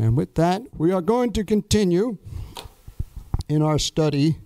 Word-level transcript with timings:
And 0.00 0.16
with 0.16 0.34
that, 0.36 0.62
we 0.78 0.92
are 0.92 1.02
going 1.02 1.30
to 1.34 1.44
continue 1.44 2.16
in 3.50 3.60
our 3.60 3.78
study 3.78 4.38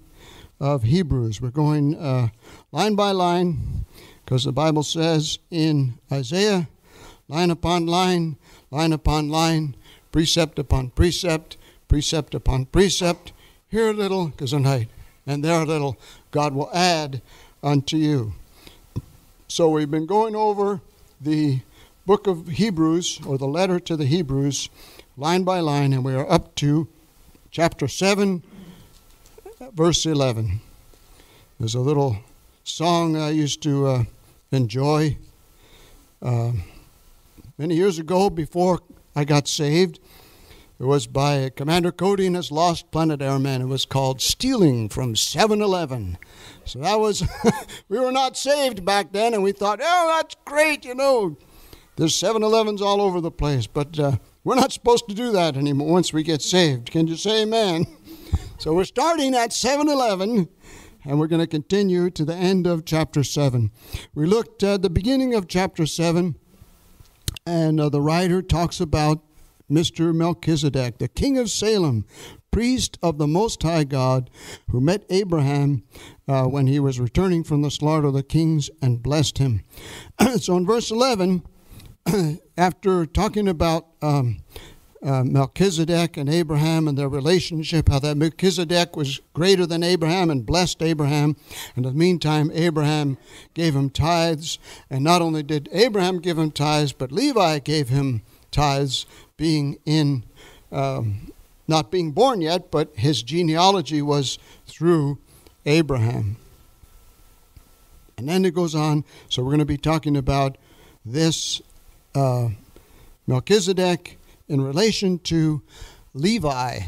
of 0.58 0.82
Hebrews. 0.82 1.40
We're 1.40 1.50
going 1.50 1.94
uh, 1.94 2.30
line 2.72 2.96
by 2.96 3.12
line 3.12 3.84
because 4.24 4.42
the 4.42 4.52
Bible 4.52 4.82
says 4.82 5.38
in 5.52 5.96
Isaiah, 6.10 6.68
line 7.28 7.52
upon 7.52 7.86
line, 7.86 8.36
line 8.72 8.92
upon 8.92 9.28
line, 9.28 9.76
precept 10.10 10.58
upon 10.58 10.90
precept, 10.90 11.56
precept 11.86 12.34
upon 12.34 12.64
precept, 12.64 13.32
here 13.68 13.90
a 13.90 13.92
little, 13.92 14.30
gesundheit, 14.30 14.88
and 15.24 15.44
there 15.44 15.60
a 15.60 15.64
little, 15.64 15.96
God 16.32 16.52
will 16.52 16.70
add 16.74 17.22
unto 17.62 17.96
you. 17.96 18.32
So 19.46 19.68
we've 19.68 19.88
been 19.88 20.06
going 20.06 20.34
over 20.34 20.80
the 21.20 21.60
book 22.06 22.26
of 22.26 22.48
Hebrews, 22.48 23.20
or 23.24 23.38
the 23.38 23.46
letter 23.46 23.78
to 23.78 23.96
the 23.96 24.06
Hebrews, 24.06 24.68
line 25.16 25.44
by 25.44 25.60
line, 25.60 25.92
and 25.92 26.04
we 26.04 26.14
are 26.14 26.30
up 26.30 26.54
to 26.56 26.88
chapter 27.50 27.86
7, 27.86 28.42
verse 29.72 30.06
11. 30.06 30.60
There's 31.58 31.74
a 31.74 31.80
little 31.80 32.18
song 32.64 33.16
I 33.16 33.30
used 33.30 33.62
to 33.62 33.86
uh, 33.86 34.04
enjoy 34.50 35.16
uh, 36.20 36.52
many 37.58 37.76
years 37.76 37.98
ago 37.98 38.28
before 38.28 38.80
I 39.14 39.24
got 39.24 39.46
saved. 39.46 40.00
It 40.80 40.84
was 40.84 41.06
by 41.06 41.50
Commander 41.50 41.92
Cody 41.92 42.26
and 42.26 42.34
his 42.34 42.50
Lost 42.50 42.90
Planet 42.90 43.22
Airmen. 43.22 43.62
It 43.62 43.66
was 43.66 43.86
called 43.86 44.20
Stealing 44.20 44.88
from 44.88 45.14
7 45.14 45.62
Eleven. 45.62 46.18
So 46.64 46.80
that 46.80 46.98
was, 46.98 47.22
we 47.88 48.00
were 48.00 48.10
not 48.10 48.36
saved 48.36 48.84
back 48.84 49.12
then, 49.12 49.32
and 49.34 49.44
we 49.44 49.52
thought, 49.52 49.78
oh, 49.80 50.16
that's 50.16 50.34
great, 50.44 50.84
you 50.84 50.96
know. 50.96 51.36
There's 51.94 52.16
7 52.16 52.42
Elevens 52.42 52.82
all 52.82 53.00
over 53.00 53.20
the 53.20 53.30
place, 53.30 53.68
but 53.68 53.96
uh, 54.00 54.16
we're 54.44 54.54
not 54.54 54.72
supposed 54.72 55.08
to 55.08 55.14
do 55.14 55.32
that 55.32 55.56
anymore 55.56 55.90
once 55.90 56.12
we 56.12 56.22
get 56.22 56.42
saved. 56.42 56.90
Can 56.90 57.06
you 57.06 57.16
say 57.16 57.42
amen? 57.42 57.86
So 58.56 58.72
we're 58.72 58.84
starting 58.84 59.34
at 59.34 59.52
7 59.52 59.88
Eleven, 59.88 60.48
and 61.04 61.18
we're 61.18 61.26
going 61.26 61.40
to 61.40 61.46
continue 61.46 62.08
to 62.10 62.24
the 62.24 62.34
end 62.34 62.66
of 62.66 62.84
chapter 62.84 63.24
7. 63.24 63.70
We 64.14 64.26
looked 64.26 64.62
at 64.62 64.80
the 64.80 64.88
beginning 64.88 65.34
of 65.34 65.48
chapter 65.48 65.86
7, 65.86 66.36
and 67.44 67.80
uh, 67.80 67.88
the 67.88 68.00
writer 68.00 68.40
talks 68.42 68.80
about 68.80 69.22
Mr. 69.70 70.14
Melchizedek, 70.14 70.98
the 70.98 71.08
king 71.08 71.36
of 71.36 71.50
Salem, 71.50 72.06
priest 72.50 72.96
of 73.02 73.18
the 73.18 73.26
Most 73.26 73.62
High 73.64 73.84
God, 73.84 74.30
who 74.70 74.80
met 74.80 75.04
Abraham 75.10 75.82
uh, 76.28 76.44
when 76.44 76.68
he 76.68 76.78
was 76.78 77.00
returning 77.00 77.42
from 77.42 77.62
the 77.62 77.70
slaughter 77.70 78.06
of 78.06 78.14
the 78.14 78.22
kings 78.22 78.70
and 78.80 79.02
blessed 79.02 79.38
him. 79.38 79.62
so 80.38 80.56
in 80.56 80.64
verse 80.64 80.90
11, 80.90 81.42
after 82.58 83.06
talking 83.06 83.48
about 83.48 83.86
um, 84.02 84.38
uh, 85.02 85.24
Melchizedek 85.24 86.16
and 86.16 86.28
Abraham 86.28 86.86
and 86.88 86.96
their 86.98 87.08
relationship, 87.08 87.88
how 87.88 87.98
that 88.00 88.16
Melchizedek 88.16 88.96
was 88.96 89.20
greater 89.32 89.66
than 89.66 89.82
Abraham 89.82 90.30
and 90.30 90.44
blessed 90.44 90.82
Abraham. 90.82 91.36
And 91.76 91.86
in 91.86 91.92
the 91.92 91.98
meantime, 91.98 92.50
Abraham 92.54 93.16
gave 93.54 93.74
him 93.74 93.90
tithes. 93.90 94.58
And 94.90 95.02
not 95.02 95.22
only 95.22 95.42
did 95.42 95.68
Abraham 95.72 96.20
give 96.20 96.38
him 96.38 96.50
tithes, 96.50 96.92
but 96.92 97.12
Levi 97.12 97.58
gave 97.60 97.88
him 97.88 98.22
tithes, 98.50 99.06
being 99.36 99.78
in, 99.84 100.24
um, 100.70 101.32
not 101.66 101.90
being 101.90 102.12
born 102.12 102.40
yet, 102.40 102.70
but 102.70 102.94
his 102.94 103.22
genealogy 103.22 104.00
was 104.00 104.38
through 104.66 105.18
Abraham. 105.66 106.36
And 108.16 108.28
then 108.28 108.44
it 108.44 108.54
goes 108.54 108.74
on. 108.74 109.04
So 109.28 109.42
we're 109.42 109.50
going 109.50 109.58
to 109.58 109.64
be 109.64 109.76
talking 109.76 110.16
about 110.16 110.56
this 111.04 111.60
uh, 112.14 112.48
Melchizedek 113.26 114.18
in 114.48 114.60
relation 114.60 115.18
to 115.20 115.62
Levi. 116.12 116.80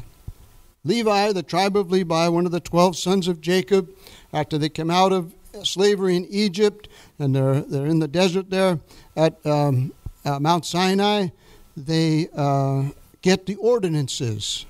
Levi, 0.85 1.33
the 1.33 1.43
tribe 1.43 1.77
of 1.77 1.91
Levi, 1.91 2.29
one 2.29 2.47
of 2.47 2.53
the 2.53 2.61
12 2.61 2.97
sons 2.97 3.27
of 3.27 3.41
Jacob, 3.41 3.91
after 4.33 4.57
they 4.57 4.69
came 4.69 4.91
out 4.91 5.13
of 5.13 5.35
slavery 5.65 6.17
in 6.17 6.27
Egypt 6.27 6.89
and 7.19 7.35
they're, 7.35 7.61
they're 7.61 7.87
in 7.87 7.99
the 7.99 8.09
desert 8.09 8.51
there 8.51 8.79
at 9.17 9.45
um, 9.47 9.93
uh, 10.25 10.39
Mount 10.39 10.65
Sinai, 10.65 11.29
they 11.77 12.29
uh, 12.37 12.85
get 13.23 13.47
the 13.47 13.57
ordinances 13.57 14.67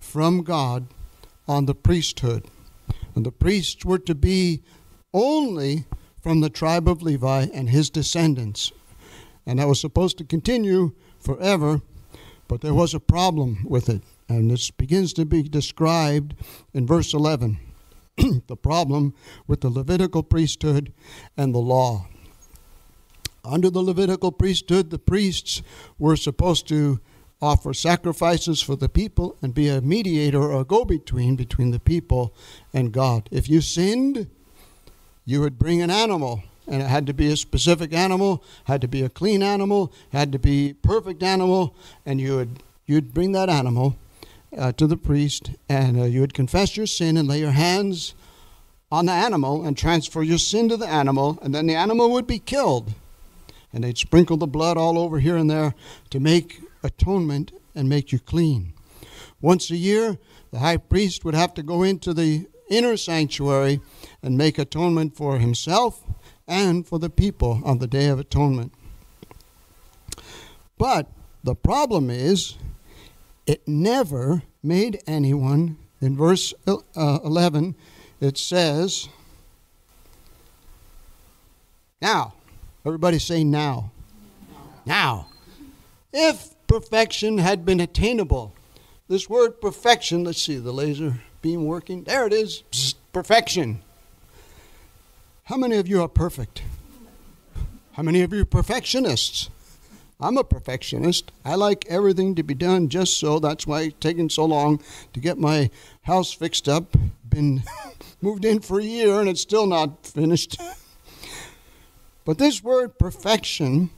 from 0.00 0.42
God 0.42 0.86
on 1.46 1.66
the 1.66 1.74
priesthood. 1.74 2.44
And 3.14 3.24
the 3.24 3.32
priests 3.32 3.84
were 3.84 3.98
to 4.00 4.14
be 4.14 4.62
only 5.12 5.84
from 6.20 6.40
the 6.40 6.50
tribe 6.50 6.88
of 6.88 7.02
Levi 7.02 7.46
and 7.52 7.70
his 7.70 7.88
descendants. 7.88 8.72
And 9.46 9.58
that 9.58 9.68
was 9.68 9.80
supposed 9.80 10.18
to 10.18 10.24
continue 10.24 10.92
forever 11.20 11.80
but 12.48 12.60
there 12.60 12.74
was 12.74 12.94
a 12.94 13.00
problem 13.00 13.64
with 13.64 13.88
it, 13.88 14.02
and 14.28 14.50
this 14.50 14.70
begins 14.70 15.12
to 15.14 15.24
be 15.24 15.42
described 15.42 16.34
in 16.72 16.86
verse 16.86 17.12
11 17.12 17.58
the 18.46 18.56
problem 18.56 19.14
with 19.46 19.60
the 19.60 19.68
Levitical 19.68 20.22
priesthood 20.22 20.92
and 21.36 21.54
the 21.54 21.58
law. 21.58 22.06
Under 23.44 23.68
the 23.68 23.82
Levitical 23.82 24.32
priesthood, 24.32 24.90
the 24.90 24.98
priests 24.98 25.62
were 25.98 26.16
supposed 26.16 26.66
to 26.68 27.00
offer 27.42 27.74
sacrifices 27.74 28.62
for 28.62 28.76
the 28.76 28.88
people 28.88 29.36
and 29.42 29.54
be 29.54 29.68
a 29.68 29.82
mediator 29.82 30.40
or 30.40 30.60
a 30.60 30.64
go 30.64 30.84
between 30.84 31.36
between 31.36 31.70
the 31.70 31.78
people 31.78 32.34
and 32.72 32.92
God. 32.92 33.28
If 33.30 33.48
you 33.48 33.60
sinned, 33.60 34.30
you 35.26 35.40
would 35.42 35.58
bring 35.58 35.82
an 35.82 35.90
animal 35.90 36.42
and 36.66 36.82
it 36.82 36.88
had 36.88 37.06
to 37.06 37.14
be 37.14 37.28
a 37.28 37.36
specific 37.36 37.92
animal, 37.92 38.42
had 38.64 38.80
to 38.80 38.88
be 38.88 39.02
a 39.02 39.08
clean 39.08 39.42
animal, 39.42 39.92
had 40.10 40.32
to 40.32 40.38
be 40.38 40.74
perfect 40.82 41.22
animal, 41.22 41.74
and 42.04 42.20
you 42.20 42.36
would 42.36 42.62
you'd 42.86 43.12
bring 43.12 43.32
that 43.32 43.48
animal 43.48 43.96
uh, 44.56 44.72
to 44.72 44.86
the 44.86 44.96
priest, 44.96 45.50
and 45.68 45.98
uh, 46.00 46.04
you 46.04 46.20
would 46.20 46.34
confess 46.34 46.76
your 46.76 46.86
sin 46.86 47.16
and 47.16 47.28
lay 47.28 47.40
your 47.40 47.50
hands 47.50 48.14
on 48.90 49.06
the 49.06 49.12
animal 49.12 49.64
and 49.64 49.76
transfer 49.76 50.22
your 50.22 50.38
sin 50.38 50.68
to 50.68 50.76
the 50.76 50.86
animal, 50.86 51.38
and 51.42 51.54
then 51.54 51.66
the 51.66 51.74
animal 51.74 52.10
would 52.10 52.26
be 52.26 52.38
killed, 52.38 52.94
and 53.72 53.84
they'd 53.84 53.98
sprinkle 53.98 54.36
the 54.36 54.46
blood 54.46 54.76
all 54.76 54.98
over 54.98 55.18
here 55.18 55.36
and 55.36 55.50
there 55.50 55.74
to 56.10 56.20
make 56.20 56.60
atonement 56.82 57.52
and 57.74 57.88
make 57.88 58.12
you 58.12 58.18
clean. 58.18 58.72
Once 59.40 59.70
a 59.70 59.76
year, 59.76 60.18
the 60.50 60.60
high 60.60 60.76
priest 60.76 61.24
would 61.24 61.34
have 61.34 61.52
to 61.54 61.62
go 61.62 61.82
into 61.82 62.14
the 62.14 62.46
inner 62.70 62.96
sanctuary 62.96 63.80
and 64.22 64.38
make 64.38 64.58
atonement 64.58 65.16
for 65.16 65.38
himself 65.38 66.02
and 66.48 66.86
for 66.86 66.98
the 66.98 67.10
people 67.10 67.60
on 67.64 67.78
the 67.78 67.86
Day 67.86 68.08
of 68.08 68.18
Atonement. 68.18 68.72
But 70.78 71.08
the 71.42 71.54
problem 71.54 72.10
is, 72.10 72.56
it 73.46 73.66
never 73.66 74.42
made 74.62 75.00
anyone, 75.06 75.78
in 76.00 76.16
verse 76.16 76.52
uh, 76.66 77.18
11, 77.24 77.74
it 78.20 78.36
says, 78.36 79.08
Now, 82.00 82.34
everybody 82.84 83.18
say 83.18 83.42
now. 83.44 83.92
Now, 84.84 85.28
if 86.12 86.54
perfection 86.66 87.38
had 87.38 87.64
been 87.64 87.80
attainable, 87.80 88.54
this 89.08 89.28
word 89.28 89.60
perfection, 89.60 90.24
let's 90.24 90.42
see 90.42 90.56
the 90.56 90.72
laser 90.72 91.20
beam 91.42 91.64
working. 91.64 92.04
There 92.04 92.26
it 92.26 92.32
is, 92.32 92.62
perfection. 93.12 93.82
How 95.46 95.56
many 95.56 95.76
of 95.76 95.86
you 95.86 96.02
are 96.02 96.08
perfect? 96.08 96.64
How 97.92 98.02
many 98.02 98.22
of 98.22 98.32
you 98.32 98.42
are 98.42 98.44
perfectionists? 98.44 99.48
I'm 100.18 100.36
a 100.38 100.42
perfectionist. 100.42 101.30
I 101.44 101.54
like 101.54 101.86
everything 101.88 102.34
to 102.34 102.42
be 102.42 102.54
done 102.54 102.88
just 102.88 103.20
so. 103.20 103.38
That's 103.38 103.64
why 103.64 103.82
it's 103.82 104.00
taken 104.00 104.28
so 104.28 104.44
long 104.44 104.80
to 105.12 105.20
get 105.20 105.38
my 105.38 105.70
house 106.02 106.32
fixed 106.32 106.68
up. 106.68 106.96
Been 107.28 107.62
moved 108.20 108.44
in 108.44 108.58
for 108.58 108.80
a 108.80 108.82
year 108.82 109.20
and 109.20 109.28
it's 109.28 109.40
still 109.40 109.68
not 109.68 110.04
finished. 110.04 110.60
but 112.24 112.38
this 112.38 112.60
word 112.64 112.98
perfection, 112.98 113.90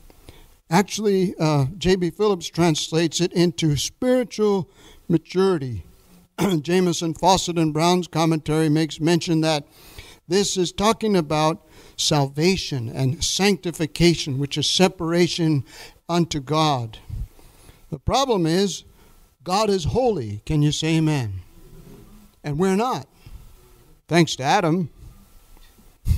actually, 0.68 1.34
uh, 1.40 1.64
J.B. 1.78 2.10
Phillips 2.10 2.50
translates 2.50 3.22
it 3.22 3.32
into 3.32 3.74
spiritual 3.78 4.68
maturity. 5.08 5.84
Jamieson, 6.60 7.14
Fausset, 7.14 7.58
and 7.58 7.72
Brown's 7.72 8.06
commentary 8.06 8.68
makes 8.68 9.00
mention 9.00 9.40
that 9.40 9.66
this 10.28 10.58
is 10.58 10.72
talking 10.72 11.16
about 11.16 11.66
salvation 11.96 12.88
and 12.88 13.24
sanctification, 13.24 14.38
which 14.38 14.58
is 14.58 14.68
separation 14.68 15.64
unto 16.08 16.40
God. 16.40 16.98
The 17.90 17.98
problem 17.98 18.46
is, 18.46 18.84
God 19.42 19.70
is 19.70 19.84
holy. 19.84 20.42
Can 20.44 20.60
you 20.60 20.70
say 20.70 20.98
amen? 20.98 21.40
And 22.44 22.58
we're 22.58 22.76
not. 22.76 23.08
Thanks 24.06 24.36
to 24.36 24.42
Adam. 24.42 24.90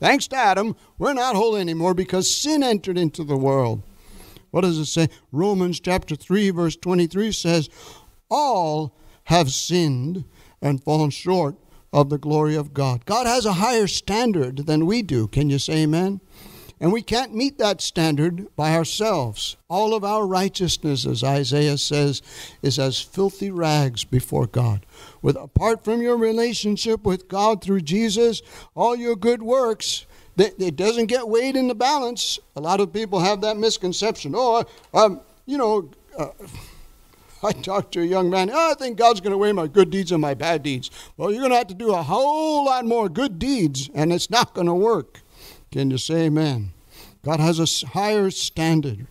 Thanks 0.00 0.26
to 0.28 0.36
Adam, 0.36 0.74
we're 0.98 1.12
not 1.12 1.36
holy 1.36 1.60
anymore 1.60 1.92
because 1.92 2.34
sin 2.34 2.62
entered 2.62 2.96
into 2.96 3.22
the 3.22 3.36
world. 3.36 3.82
What 4.50 4.62
does 4.62 4.78
it 4.78 4.86
say? 4.86 5.08
Romans 5.30 5.78
chapter 5.78 6.16
3, 6.16 6.50
verse 6.50 6.76
23 6.76 7.32
says, 7.32 7.68
All 8.30 8.96
have 9.24 9.50
sinned 9.50 10.24
and 10.62 10.82
fallen 10.82 11.10
short 11.10 11.56
of 11.92 12.10
the 12.10 12.18
glory 12.18 12.54
of 12.54 12.74
God. 12.74 13.04
God 13.04 13.26
has 13.26 13.46
a 13.46 13.54
higher 13.54 13.86
standard 13.86 14.66
than 14.66 14.86
we 14.86 15.02
do. 15.02 15.26
Can 15.28 15.50
you 15.50 15.58
say 15.58 15.82
amen? 15.82 16.20
And 16.82 16.92
we 16.92 17.02
can't 17.02 17.34
meet 17.34 17.58
that 17.58 17.82
standard 17.82 18.46
by 18.56 18.74
ourselves. 18.74 19.58
All 19.68 19.92
of 19.92 20.02
our 20.02 20.26
righteousness, 20.26 21.04
as 21.04 21.22
Isaiah 21.22 21.76
says, 21.76 22.22
is 22.62 22.78
as 22.78 22.98
filthy 22.98 23.50
rags 23.50 24.02
before 24.04 24.46
God. 24.46 24.86
With 25.20 25.36
apart 25.36 25.84
from 25.84 26.00
your 26.00 26.16
relationship 26.16 27.04
with 27.04 27.28
God 27.28 27.62
through 27.62 27.82
Jesus, 27.82 28.40
all 28.74 28.96
your 28.96 29.14
good 29.14 29.42
works, 29.42 30.06
it 30.38 30.76
doesn't 30.76 31.06
get 31.06 31.28
weighed 31.28 31.54
in 31.54 31.68
the 31.68 31.74
balance. 31.74 32.38
A 32.56 32.60
lot 32.62 32.80
of 32.80 32.94
people 32.94 33.20
have 33.20 33.42
that 33.42 33.58
misconception. 33.58 34.32
Oh, 34.34 34.64
um, 34.94 35.20
you 35.44 35.58
know, 35.58 35.90
uh, 36.16 36.28
I 37.42 37.52
talked 37.52 37.92
to 37.92 38.02
a 38.02 38.06
young 38.06 38.28
man, 38.30 38.50
oh, 38.52 38.72
I 38.72 38.74
think 38.74 38.98
God's 38.98 39.20
going 39.20 39.32
to 39.32 39.38
weigh 39.38 39.52
my 39.52 39.66
good 39.66 39.90
deeds 39.90 40.12
and 40.12 40.20
my 40.20 40.34
bad 40.34 40.62
deeds. 40.62 40.90
Well, 41.16 41.30
you're 41.30 41.40
going 41.40 41.52
to 41.52 41.58
have 41.58 41.68
to 41.68 41.74
do 41.74 41.94
a 41.94 42.02
whole 42.02 42.66
lot 42.66 42.84
more 42.84 43.08
good 43.08 43.38
deeds, 43.38 43.88
and 43.94 44.12
it's 44.12 44.30
not 44.30 44.54
going 44.54 44.66
to 44.66 44.74
work. 44.74 45.20
Can 45.72 45.90
you 45.90 45.98
say 45.98 46.26
amen? 46.26 46.72
God 47.24 47.40
has 47.40 47.58
a 47.58 47.86
higher 47.88 48.30
standard. 48.30 49.06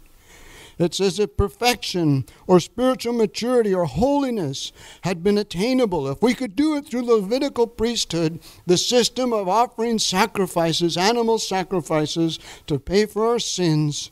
It 0.78 0.94
says 0.94 1.20
if 1.20 1.36
perfection 1.36 2.26
or 2.48 2.62
spiritual 2.62 3.12
maturity 3.12 3.74
or 3.74 3.84
holiness 3.84 4.72
had 5.02 5.22
been 5.22 5.38
attainable. 5.38 6.08
If 6.08 6.22
we 6.22 6.34
could 6.34 6.56
do 6.56 6.78
it 6.78 6.86
through 6.86 7.02
Levitical 7.02 7.68
priesthood, 7.68 8.40
the 8.66 8.78
system 8.78 9.34
of 9.34 9.50
offering 9.50 10.00
sacrifices, 10.00 10.96
animal 10.96 11.38
sacrifices, 11.38 12.40
to 12.68 12.80
pay 12.80 13.06
for 13.06 13.28
our 13.28 13.40
sins, 13.40 14.10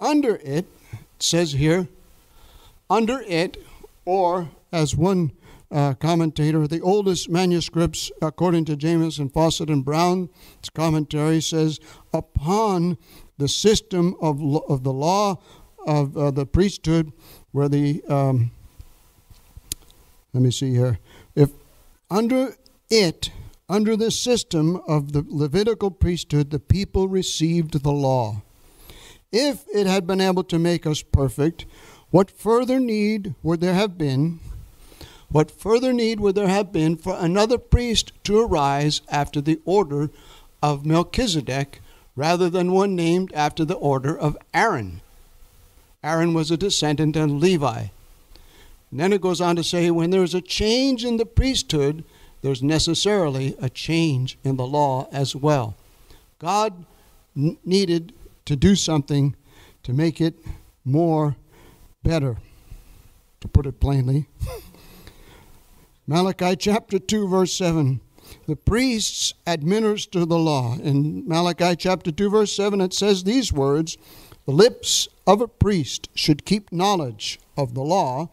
under 0.00 0.36
it, 0.36 0.66
it 0.92 0.98
says 1.20 1.52
here, 1.52 1.86
under 2.92 3.22
it, 3.26 3.56
or 4.04 4.50
as 4.70 4.94
one 4.94 5.32
uh, 5.70 5.94
commentator. 5.94 6.66
The 6.66 6.82
oldest 6.82 7.30
manuscripts, 7.30 8.12
according 8.20 8.66
to 8.66 8.76
Jamieson, 8.76 9.30
Fausset, 9.30 9.72
and 9.72 9.82
Brown's 9.82 10.28
commentary, 10.74 11.40
says, 11.40 11.80
upon 12.12 12.98
the 13.38 13.48
system 13.48 14.14
of, 14.20 14.42
of 14.68 14.84
the 14.84 14.92
law 14.92 15.40
of 15.86 16.16
uh, 16.16 16.30
the 16.30 16.44
priesthood, 16.44 17.12
where 17.52 17.68
the, 17.68 18.02
um, 18.08 18.50
let 20.34 20.42
me 20.42 20.50
see 20.50 20.72
here, 20.72 20.98
if 21.34 21.50
under 22.10 22.54
it, 22.90 23.30
under 23.70 23.96
the 23.96 24.10
system 24.10 24.76
of 24.86 25.12
the 25.12 25.24
Levitical 25.26 25.90
priesthood, 25.90 26.50
the 26.50 26.60
people 26.60 27.08
received 27.08 27.82
the 27.82 27.90
law. 27.90 28.42
If 29.32 29.64
it 29.74 29.86
had 29.86 30.06
been 30.06 30.20
able 30.20 30.44
to 30.44 30.58
make 30.58 30.86
us 30.86 31.02
perfect, 31.02 31.64
what 32.12 32.30
further 32.30 32.78
need 32.78 33.34
would 33.42 33.60
there 33.60 33.74
have 33.74 33.98
been 33.98 34.38
what 35.32 35.50
further 35.50 35.94
need 35.94 36.20
would 36.20 36.34
there 36.34 36.48
have 36.48 36.72
been 36.72 36.94
for 36.94 37.16
another 37.18 37.56
priest 37.56 38.12
to 38.24 38.38
arise 38.38 39.00
after 39.08 39.40
the 39.40 39.58
order 39.64 40.10
of 40.62 40.84
Melchizedek 40.84 41.80
rather 42.14 42.50
than 42.50 42.70
one 42.70 42.94
named 42.94 43.32
after 43.32 43.64
the 43.64 43.76
order 43.76 44.16
of 44.16 44.36
Aaron? 44.52 45.00
Aaron 46.04 46.34
was 46.34 46.50
a 46.50 46.58
descendant 46.58 47.16
of 47.16 47.30
Levi. 47.30 47.86
And 48.90 49.00
then 49.00 49.14
it 49.14 49.22
goes 49.22 49.40
on 49.40 49.56
to 49.56 49.64
say 49.64 49.90
when 49.90 50.10
there's 50.10 50.34
a 50.34 50.42
change 50.42 51.02
in 51.02 51.16
the 51.16 51.24
priesthood, 51.24 52.04
there's 52.42 52.62
necessarily 52.62 53.56
a 53.58 53.70
change 53.70 54.36
in 54.44 54.58
the 54.58 54.66
law 54.66 55.08
as 55.10 55.34
well. 55.34 55.76
God 56.38 56.84
needed 57.34 58.12
to 58.44 58.54
do 58.54 58.76
something 58.76 59.34
to 59.82 59.94
make 59.94 60.20
it 60.20 60.34
more 60.84 61.36
better, 62.02 62.36
to 63.40 63.48
put 63.48 63.66
it 63.66 63.80
plainly. 63.80 64.26
Malachi 66.06 66.56
chapter 66.56 66.98
2, 66.98 67.28
verse 67.28 67.52
7. 67.54 68.00
The 68.46 68.56
priests 68.56 69.34
administer 69.46 70.24
the 70.24 70.38
law. 70.38 70.76
In 70.78 71.26
Malachi 71.28 71.76
chapter 71.76 72.10
2, 72.10 72.30
verse 72.30 72.54
7, 72.54 72.80
it 72.80 72.92
says 72.92 73.24
these 73.24 73.52
words 73.52 73.96
The 74.46 74.52
lips 74.52 75.08
of 75.26 75.40
a 75.40 75.48
priest 75.48 76.08
should 76.14 76.44
keep 76.44 76.72
knowledge 76.72 77.38
of 77.56 77.74
the 77.74 77.82
law, 77.82 78.30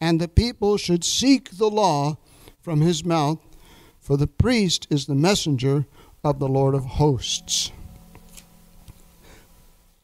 and 0.00 0.20
the 0.20 0.28
people 0.28 0.76
should 0.76 1.04
seek 1.04 1.58
the 1.58 1.70
law 1.70 2.16
from 2.60 2.80
his 2.80 3.04
mouth, 3.04 3.38
for 4.00 4.16
the 4.16 4.26
priest 4.26 4.86
is 4.90 5.06
the 5.06 5.14
messenger 5.14 5.86
of 6.24 6.38
the 6.38 6.48
Lord 6.48 6.74
of 6.74 6.84
hosts. 6.84 7.70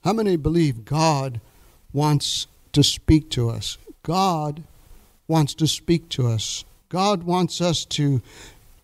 How 0.05 0.13
many 0.13 0.37
believe 0.37 0.85
God 0.85 1.41
wants 1.93 2.47
to 2.79 2.85
speak 2.85 3.29
to 3.29 3.51
us? 3.51 3.77
God 4.05 4.63
wants 5.27 5.53
to 5.55 5.67
speak 5.67 6.09
to 6.11 6.29
us. 6.29 6.65
God 6.89 7.25
wants 7.25 7.61
us 7.61 7.85
to, 7.87 8.23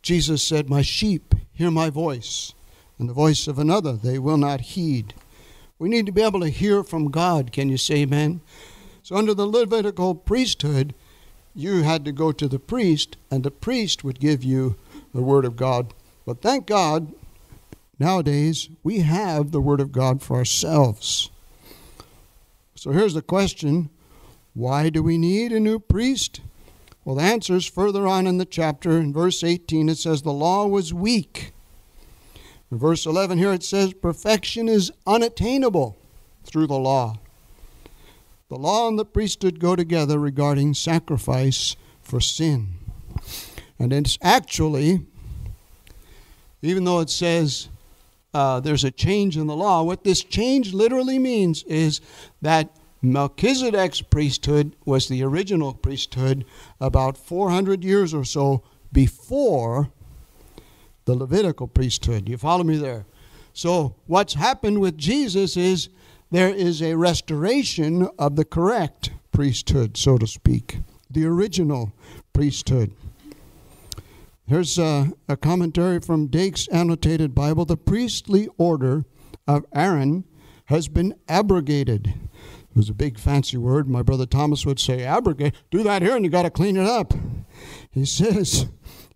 Jesus 0.03 0.43
said, 0.43 0.69
My 0.69 0.83
sheep 0.83 1.33
hear 1.53 1.71
my 1.71 1.91
voice, 1.91 2.55
and 2.99 3.09
the 3.09 3.13
voice 3.13 3.47
of 3.47 3.57
another 3.57 3.93
they 3.93 4.19
will 4.19 4.37
not 4.37 4.73
heed. 4.73 5.15
We 5.79 5.89
need 5.89 6.07
to 6.07 6.13
be 6.13 6.23
able 6.23 6.41
to 6.41 6.49
hear 6.49 6.83
from 6.83 7.13
God. 7.13 7.53
Can 7.53 7.69
you 7.69 7.77
say 7.77 7.99
amen? 7.99 8.41
So, 9.05 9.15
under 9.15 9.33
the 9.33 9.47
Levitical 9.47 10.17
priesthood, 10.17 10.93
you 11.55 11.85
had 11.85 12.05
to 12.05 12.11
go 12.11 12.33
to 12.33 12.49
the 12.49 12.59
priest, 12.59 13.17
and 13.31 13.45
the 13.45 13.53
priest 13.53 14.03
would 14.03 14.19
give 14.19 14.43
you 14.43 14.75
the 15.15 15.23
Word 15.23 15.45
of 15.45 15.55
God. 15.55 15.95
But 16.27 16.43
thank 16.43 16.67
God, 16.67 17.15
nowadays, 18.01 18.69
we 18.83 19.01
have 19.01 19.53
the 19.53 19.61
Word 19.61 19.81
of 19.81 19.93
God 19.93 20.21
for 20.21 20.37
ourselves. 20.37 21.31
So 22.85 22.91
here's 22.91 23.15
the 23.15 23.23
question 23.23 23.89
why 24.53 24.91
do 24.91 25.03
we 25.03 25.17
need 25.17 25.53
a 25.53 25.59
new 25.59 25.79
priest? 25.79 26.43
Well, 27.03 27.17
the 27.17 27.23
answer 27.23 27.55
is 27.55 27.65
further 27.65 28.07
on 28.07 28.27
in 28.27 28.37
the 28.37 28.45
chapter. 28.45 28.99
In 28.99 29.11
verse 29.11 29.43
18, 29.43 29.89
it 29.89 29.97
says, 29.97 30.21
The 30.21 30.35
law 30.35 30.67
was 30.67 30.93
weak. 30.93 31.55
In 32.71 32.77
verse 32.77 33.07
11, 33.07 33.39
here 33.39 33.55
it 33.55 33.63
says, 33.63 33.95
Perfection 33.95 34.69
is 34.69 34.93
unattainable 35.07 35.97
through 36.45 36.67
the 36.67 36.77
law. 36.77 37.21
The 38.51 38.59
law 38.59 38.87
and 38.87 38.99
the 38.99 39.07
priesthood 39.07 39.61
go 39.61 39.75
together 39.75 40.19
regarding 40.19 40.75
sacrifice 40.75 41.77
for 42.03 42.21
sin. 42.21 42.75
And 43.79 43.95
it's 43.95 44.19
actually, 44.21 45.07
even 46.61 46.85
though 46.85 47.01
it 47.01 47.09
says 47.09 47.71
uh, 48.35 48.61
there's 48.61 48.85
a 48.85 48.91
change 48.91 49.37
in 49.37 49.47
the 49.47 49.57
law, 49.57 49.83
what 49.83 50.05
this 50.05 50.23
change 50.25 50.75
literally 50.75 51.19
means 51.19 51.63
is 51.65 52.01
that 52.43 52.77
Melchizedek's 53.01 54.03
priesthood 54.03 54.75
was 54.85 55.09
the 55.09 55.23
original 55.23 55.75
priesthood 55.75 56.45
about 56.81 57.17
400 57.17 57.85
years 57.85 58.13
or 58.13 58.25
so 58.25 58.63
before 58.93 59.91
the 61.05 61.15
Levitical 61.15 61.69
priesthood. 61.69 62.29
You 62.29 62.39
follow 62.39 62.65
me 62.65 62.77
there? 62.77 63.07
So, 63.53 63.95
what's 64.07 64.35
happened 64.35 64.81
with 64.81 64.99
Jesus 64.99 65.57
is 65.57 65.89
there 66.31 66.53
is 66.53 66.83
a 66.83 66.97
restoration 66.97 68.09
of 68.19 68.37
the 68.37 68.45
correct 68.45 69.13
priesthood, 69.31 69.97
so 69.97 70.19
to 70.19 70.27
speak, 70.27 70.79
the 71.11 71.25
original 71.27 71.93
priesthood. 72.33 72.93
Here's 74.47 74.79
a, 74.79 75.13
a 75.29 75.37
commentary 75.37 76.01
from 76.01 76.27
Dake's 76.27 76.69
annotated 76.69 77.35
Bible. 77.35 77.65
The 77.65 77.77
priestly 77.77 78.49
order 78.59 79.05
of 79.47 79.65
Aaron 79.75 80.25
has 80.67 80.89
been 80.89 81.15
abrogated 81.29 82.15
it 82.75 82.79
was 82.79 82.89
a 82.89 82.95
big 82.95 83.21
fancy 83.21 83.57
word. 83.57 83.89
My 83.89 84.03
brother 84.03 84.27
Thomas 84.27 84.67
would 84.67 84.81
say, 84.81 85.05
abrogate. 85.05 85.55
Do 85.71 85.85
that 85.85 86.03
here 86.03 86.17
and 86.17 86.25
you 86.25 86.31
got 86.31 86.43
to 86.43 86.51
clean 86.51 86.77
it 86.77 86.87
up. 86.87 87.15
He 87.93 88.05
says, 88.05 88.67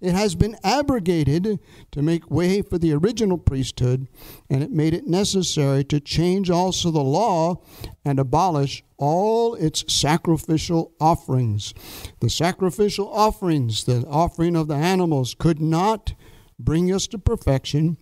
it 0.00 0.12
has 0.12 0.34
been 0.34 0.56
abrogated 0.62 1.58
to 1.90 2.02
make 2.02 2.30
way 2.30 2.62
for 2.62 2.78
the 2.78 2.92
original 2.92 3.38
priesthood, 3.38 4.06
and 4.48 4.62
it 4.62 4.70
made 4.70 4.94
it 4.94 5.06
necessary 5.06 5.84
to 5.84 6.00
change 6.00 6.50
also 6.50 6.90
the 6.90 7.00
law 7.00 7.60
and 8.04 8.18
abolish 8.18 8.84
all 8.96 9.54
its 9.54 9.84
sacrificial 9.92 10.92
offerings. 11.00 11.74
The 12.20 12.30
sacrificial 12.30 13.10
offerings, 13.12 13.84
the 13.84 14.06
offering 14.06 14.56
of 14.56 14.68
the 14.68 14.76
animals, 14.76 15.34
could 15.34 15.60
not 15.60 16.14
bring 16.58 16.92
us 16.92 17.06
to 17.06 17.18
perfection. 17.18 17.96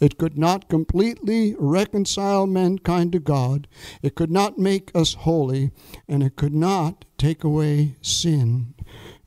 It 0.00 0.18
could 0.18 0.36
not 0.36 0.68
completely 0.68 1.54
reconcile 1.58 2.46
mankind 2.46 3.12
to 3.12 3.20
God. 3.20 3.68
It 4.02 4.14
could 4.14 4.30
not 4.30 4.58
make 4.58 4.90
us 4.94 5.14
holy, 5.14 5.70
and 6.08 6.22
it 6.22 6.36
could 6.36 6.54
not 6.54 7.04
take 7.18 7.44
away 7.44 7.96
sin. 8.02 8.74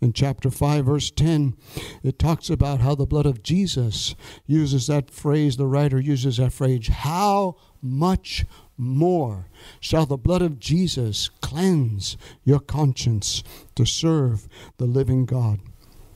In 0.04 0.12
chapter 0.12 0.52
5, 0.52 0.86
verse 0.86 1.12
10, 1.12 1.56
it 2.04 2.20
talks 2.20 2.50
about 2.50 2.82
how 2.82 2.94
the 2.94 3.06
blood 3.06 3.26
of 3.26 3.42
Jesus 3.42 4.16
uses 4.46 4.88
that 4.88 5.10
phrase, 5.10 5.56
the 5.56 5.66
writer 5.66 5.98
uses 5.98 6.38
that 6.38 6.52
phrase, 6.52 6.90
how 6.90 7.56
much 7.82 8.46
more 8.76 9.48
shall 9.80 10.06
the 10.06 10.18
blood 10.18 10.42
of 10.42 10.60
Jesus 10.60 11.30
cleanse 11.40 12.18
your 12.44 12.60
conscience 12.60 13.44
to 13.76 13.86
serve 13.86 14.50
the 14.76 14.84
living 14.84 15.24
God. 15.24 15.62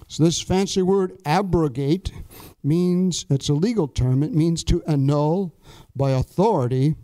So, 0.09 0.25
this 0.25 0.41
fancy 0.41 0.81
word 0.81 1.17
abrogate 1.25 2.11
means, 2.61 3.25
it's 3.29 3.47
a 3.47 3.53
legal 3.53 3.87
term, 3.87 4.21
it 4.21 4.33
means 4.33 4.65
to 4.65 4.83
annul 4.83 5.55
by 5.95 6.11
authority, 6.11 6.95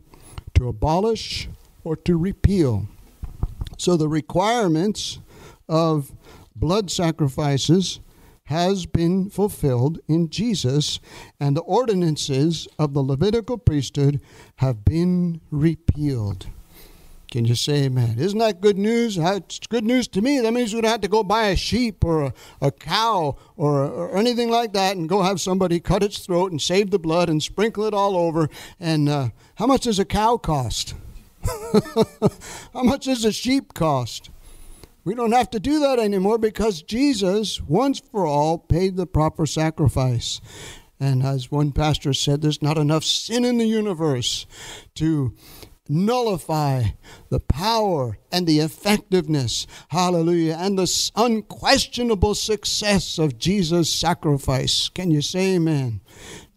to 0.55 0.67
abolish, 0.67 1.47
or 1.85 1.95
to 1.95 2.17
repeal. 2.17 2.87
So, 3.77 3.95
the 3.95 4.09
requirements 4.09 5.19
of 5.69 6.11
blood 6.55 6.91
sacrifices 6.91 7.99
has 8.45 8.85
been 8.85 9.29
fulfilled 9.29 9.99
in 10.07 10.29
Jesus, 10.29 10.99
and 11.39 11.55
the 11.55 11.61
ordinances 11.61 12.67
of 12.77 12.93
the 12.93 13.01
Levitical 13.01 13.57
priesthood 13.57 14.19
have 14.57 14.83
been 14.83 15.39
repealed. 15.49 16.47
Can 17.33 17.45
you 17.45 17.55
say 17.55 17.85
amen? 17.85 18.19
Isn't 18.19 18.37
that 18.37 18.61
good 18.61 18.77
news? 18.77 19.17
It's 19.17 19.65
good 19.65 19.83
news 19.83 20.07
to 20.09 20.21
me. 20.21 20.39
That 20.39 20.53
means 20.53 20.71
we 20.71 20.81
don't 20.81 20.91
have 20.91 21.01
to 21.01 21.07
go 21.07 21.23
buy 21.23 21.45
a 21.45 21.55
sheep 21.55 22.05
or 22.05 22.25
a, 22.25 22.33
a 22.61 22.71
cow 22.71 23.37
or, 23.57 23.85
or, 23.85 24.15
anything 24.15 24.51
like 24.51 24.73
that 24.73 24.97
and 24.97 25.09
go 25.09 25.23
have 25.23 25.41
somebody 25.41 25.79
cut 25.79 26.03
its 26.03 26.19
throat 26.19 26.51
and 26.51 26.61
save 26.61 26.91
the 26.91 26.99
blood 26.99 27.29
and 27.29 27.41
sprinkle 27.41 27.85
it 27.85 27.93
all 27.95 28.15
over. 28.15 28.49
And 28.79 29.09
uh, 29.09 29.29
how 29.55 29.65
much 29.65 29.85
does 29.85 29.97
a 29.97 30.05
cow 30.05 30.37
cost? 30.37 30.93
how 32.71 32.83
much 32.83 33.05
does 33.05 33.25
a 33.25 33.31
sheep 33.31 33.73
cost? 33.73 34.29
We 35.03 35.15
don't 35.15 35.33
have 35.33 35.49
to 35.51 35.59
do 35.59 35.79
that 35.79 35.99
anymore 35.99 36.37
because 36.37 36.81
Jesus, 36.81 37.61
once 37.61 37.99
for 37.99 38.25
all, 38.25 38.57
paid 38.57 38.95
the 38.95 39.05
proper 39.05 39.45
sacrifice. 39.45 40.39
And 40.99 41.23
as 41.23 41.51
one 41.51 41.73
pastor 41.73 42.13
said, 42.13 42.41
there's 42.41 42.61
not 42.61 42.77
enough 42.77 43.03
sin 43.03 43.43
in 43.43 43.57
the 43.57 43.65
universe 43.65 44.45
to 44.95 45.35
nullify 45.89 46.83
the 47.29 47.41
power 47.41 48.17
and 48.31 48.47
the 48.47 48.59
effectiveness, 48.59 49.67
hallelujah, 49.89 50.55
and 50.57 50.79
the 50.79 51.11
unquestionable 51.15 52.35
success 52.35 53.17
of 53.17 53.37
Jesus' 53.37 53.89
sacrifice. 53.89 54.87
Can 54.89 55.11
you 55.11 55.21
say 55.21 55.55
amen? 55.55 55.99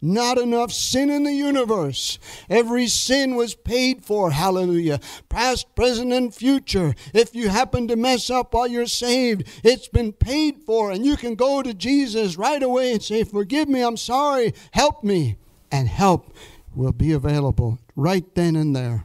Not 0.03 0.39
enough 0.39 0.73
sin 0.73 1.11
in 1.11 1.25
the 1.25 1.33
universe. 1.33 2.19
Every 2.51 2.87
sin 2.87 3.35
was 3.35 3.55
paid 3.55 4.05
for, 4.05 4.31
hallelujah. 4.31 5.01
Past, 5.29 5.75
present, 5.75 6.13
and 6.13 6.35
future. 6.35 6.95
If 7.15 7.35
you 7.35 7.49
happen 7.49 7.89
to 7.89 7.97
mess 7.97 8.29
up 8.29 8.53
while 8.53 8.67
you're 8.67 8.87
saved, 8.87 9.49
it's 9.65 9.89
been 9.89 10.13
paid 10.13 10.63
for, 10.67 10.91
and 10.91 11.05
you 11.05 11.17
can 11.17 11.35
go 11.35 11.63
to 11.63 11.73
Jesus 11.73 12.37
right 12.37 12.63
away 12.63 12.93
and 12.93 13.03
say, 13.03 13.25
Forgive 13.25 13.69
me, 13.69 13.81
I'm 13.81 13.97
sorry, 13.97 14.53
help 14.73 15.03
me. 15.03 15.37
And 15.73 15.89
help 15.89 16.33
will 16.75 16.93
be 16.93 17.13
available 17.13 17.79
right 17.97 18.35
then 18.35 18.55
and 18.55 18.77
there. 18.77 19.05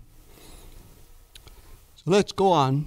So 1.95 2.03
let's 2.11 2.31
go 2.31 2.51
on. 2.51 2.85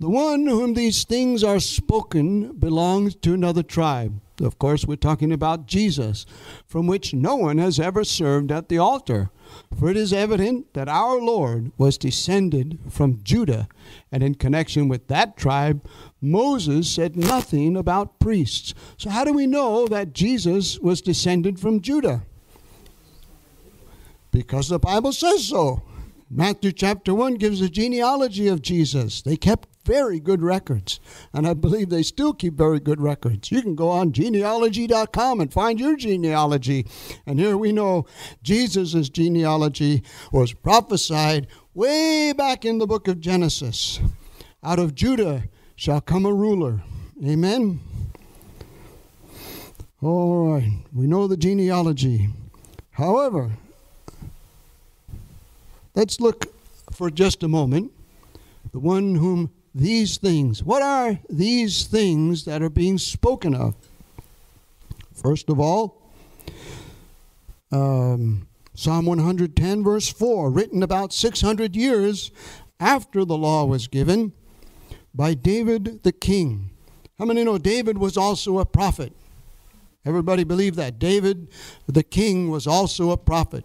The 0.00 0.08
one 0.08 0.46
whom 0.46 0.74
these 0.74 1.04
things 1.04 1.42
are 1.42 1.60
spoken 1.60 2.52
belongs 2.52 3.14
to 3.16 3.34
another 3.34 3.62
tribe. 3.62 4.20
Of 4.40 4.58
course, 4.58 4.84
we're 4.84 4.96
talking 4.96 5.32
about 5.32 5.66
Jesus, 5.66 6.26
from 6.66 6.86
which 6.86 7.14
no 7.14 7.36
one 7.36 7.58
has 7.58 7.78
ever 7.78 8.02
served 8.02 8.50
at 8.50 8.68
the 8.68 8.78
altar. 8.78 9.30
For 9.78 9.88
it 9.90 9.96
is 9.96 10.12
evident 10.12 10.74
that 10.74 10.88
our 10.88 11.20
Lord 11.20 11.70
was 11.78 11.96
descended 11.96 12.78
from 12.90 13.22
Judah, 13.22 13.68
and 14.10 14.22
in 14.22 14.34
connection 14.34 14.88
with 14.88 15.06
that 15.06 15.36
tribe, 15.36 15.86
Moses 16.20 16.90
said 16.90 17.16
nothing 17.16 17.76
about 17.76 18.18
priests. 18.18 18.74
So, 18.96 19.10
how 19.10 19.24
do 19.24 19.32
we 19.32 19.46
know 19.46 19.86
that 19.86 20.14
Jesus 20.14 20.78
was 20.80 21.00
descended 21.00 21.60
from 21.60 21.80
Judah? 21.80 22.22
Because 24.32 24.68
the 24.68 24.80
Bible 24.80 25.12
says 25.12 25.46
so. 25.46 25.82
Matthew 26.28 26.72
chapter 26.72 27.14
1 27.14 27.34
gives 27.34 27.60
the 27.60 27.68
genealogy 27.68 28.48
of 28.48 28.62
Jesus. 28.62 29.22
They 29.22 29.36
kept 29.36 29.68
very 29.84 30.20
good 30.20 30.42
records, 30.42 31.00
and 31.32 31.46
I 31.46 31.54
believe 31.54 31.90
they 31.90 32.02
still 32.02 32.32
keep 32.32 32.54
very 32.54 32.80
good 32.80 33.00
records. 33.00 33.50
You 33.50 33.62
can 33.62 33.74
go 33.74 33.90
on 33.90 34.12
genealogy.com 34.12 35.40
and 35.40 35.52
find 35.52 35.78
your 35.78 35.96
genealogy. 35.96 36.86
And 37.26 37.38
here 37.38 37.56
we 37.56 37.72
know 37.72 38.06
Jesus' 38.42 39.08
genealogy 39.08 40.02
was 40.32 40.52
prophesied 40.52 41.46
way 41.74 42.32
back 42.32 42.64
in 42.64 42.78
the 42.78 42.86
book 42.86 43.08
of 43.08 43.20
Genesis. 43.20 44.00
Out 44.62 44.78
of 44.78 44.94
Judah 44.94 45.44
shall 45.76 46.00
come 46.00 46.26
a 46.26 46.32
ruler. 46.32 46.82
Amen. 47.24 47.80
All 50.02 50.54
right, 50.54 50.82
we 50.92 51.06
know 51.06 51.26
the 51.26 51.36
genealogy. 51.36 52.28
However, 52.92 53.52
Let's 55.96 56.20
look 56.20 56.52
for 56.90 57.08
just 57.08 57.44
a 57.44 57.48
moment. 57.48 57.92
The 58.72 58.80
one 58.80 59.14
whom 59.14 59.52
these 59.74 60.18
things, 60.18 60.62
what 60.62 60.82
are 60.82 61.18
these 61.28 61.84
things 61.84 62.44
that 62.44 62.62
are 62.62 62.70
being 62.70 62.98
spoken 62.98 63.54
of? 63.54 63.74
First 65.12 65.48
of 65.48 65.58
all, 65.58 66.00
um, 67.72 68.46
Psalm 68.74 69.06
110, 69.06 69.82
verse 69.82 70.08
4, 70.08 70.50
written 70.50 70.82
about 70.82 71.12
600 71.12 71.74
years 71.74 72.30
after 72.78 73.24
the 73.24 73.36
law 73.36 73.64
was 73.64 73.88
given 73.88 74.32
by 75.14 75.34
David 75.34 76.02
the 76.02 76.12
king. 76.12 76.70
How 77.18 77.24
many 77.24 77.44
know 77.44 77.58
David 77.58 77.98
was 77.98 78.16
also 78.16 78.58
a 78.58 78.66
prophet? 78.66 79.12
Everybody 80.04 80.44
believe 80.44 80.76
that. 80.76 80.98
David 80.98 81.48
the 81.86 82.02
king 82.02 82.50
was 82.50 82.66
also 82.66 83.10
a 83.10 83.16
prophet. 83.16 83.64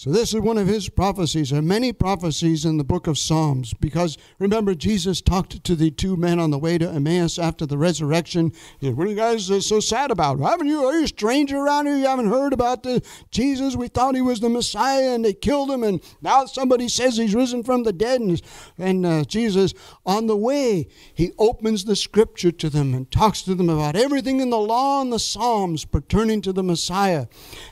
So, 0.00 0.08
this 0.08 0.32
is 0.32 0.40
one 0.40 0.56
of 0.56 0.66
his 0.66 0.88
prophecies. 0.88 1.50
There 1.50 1.58
are 1.58 1.62
many 1.62 1.92
prophecies 1.92 2.64
in 2.64 2.78
the 2.78 2.84
book 2.84 3.06
of 3.06 3.18
Psalms 3.18 3.74
because 3.74 4.16
remember, 4.38 4.74
Jesus 4.74 5.20
talked 5.20 5.62
to 5.62 5.76
the 5.76 5.90
two 5.90 6.16
men 6.16 6.40
on 6.40 6.50
the 6.50 6.58
way 6.58 6.78
to 6.78 6.88
Emmaus 6.88 7.38
after 7.38 7.66
the 7.66 7.76
resurrection. 7.76 8.50
He 8.78 8.86
said, 8.86 8.96
What 8.96 9.08
are 9.08 9.10
you 9.10 9.16
guys 9.16 9.44
so 9.44 9.78
sad 9.78 10.10
about? 10.10 10.40
Haven't 10.40 10.68
you, 10.68 10.86
are 10.86 10.94
you 10.94 11.04
a 11.04 11.08
stranger 11.08 11.58
around 11.58 11.84
here? 11.84 11.98
You 11.98 12.06
haven't 12.06 12.30
heard 12.30 12.54
about 12.54 12.82
the 12.82 13.02
Jesus? 13.30 13.76
We 13.76 13.88
thought 13.88 14.14
he 14.14 14.22
was 14.22 14.40
the 14.40 14.48
Messiah 14.48 15.10
and 15.10 15.22
they 15.22 15.34
killed 15.34 15.70
him, 15.70 15.82
and 15.82 16.00
now 16.22 16.46
somebody 16.46 16.88
says 16.88 17.18
he's 17.18 17.34
risen 17.34 17.62
from 17.62 17.82
the 17.82 17.92
dead. 17.92 18.22
And, 18.22 18.42
and 18.78 19.04
uh, 19.04 19.24
Jesus, 19.24 19.74
on 20.06 20.28
the 20.28 20.36
way, 20.36 20.88
he 21.12 21.32
opens 21.36 21.84
the 21.84 21.94
scripture 21.94 22.52
to 22.52 22.70
them 22.70 22.94
and 22.94 23.10
talks 23.10 23.42
to 23.42 23.54
them 23.54 23.68
about 23.68 23.96
everything 23.96 24.40
in 24.40 24.48
the 24.48 24.56
law 24.56 25.02
and 25.02 25.12
the 25.12 25.18
Psalms 25.18 25.84
pertaining 25.84 26.40
to 26.40 26.54
the 26.54 26.62
Messiah. 26.62 27.26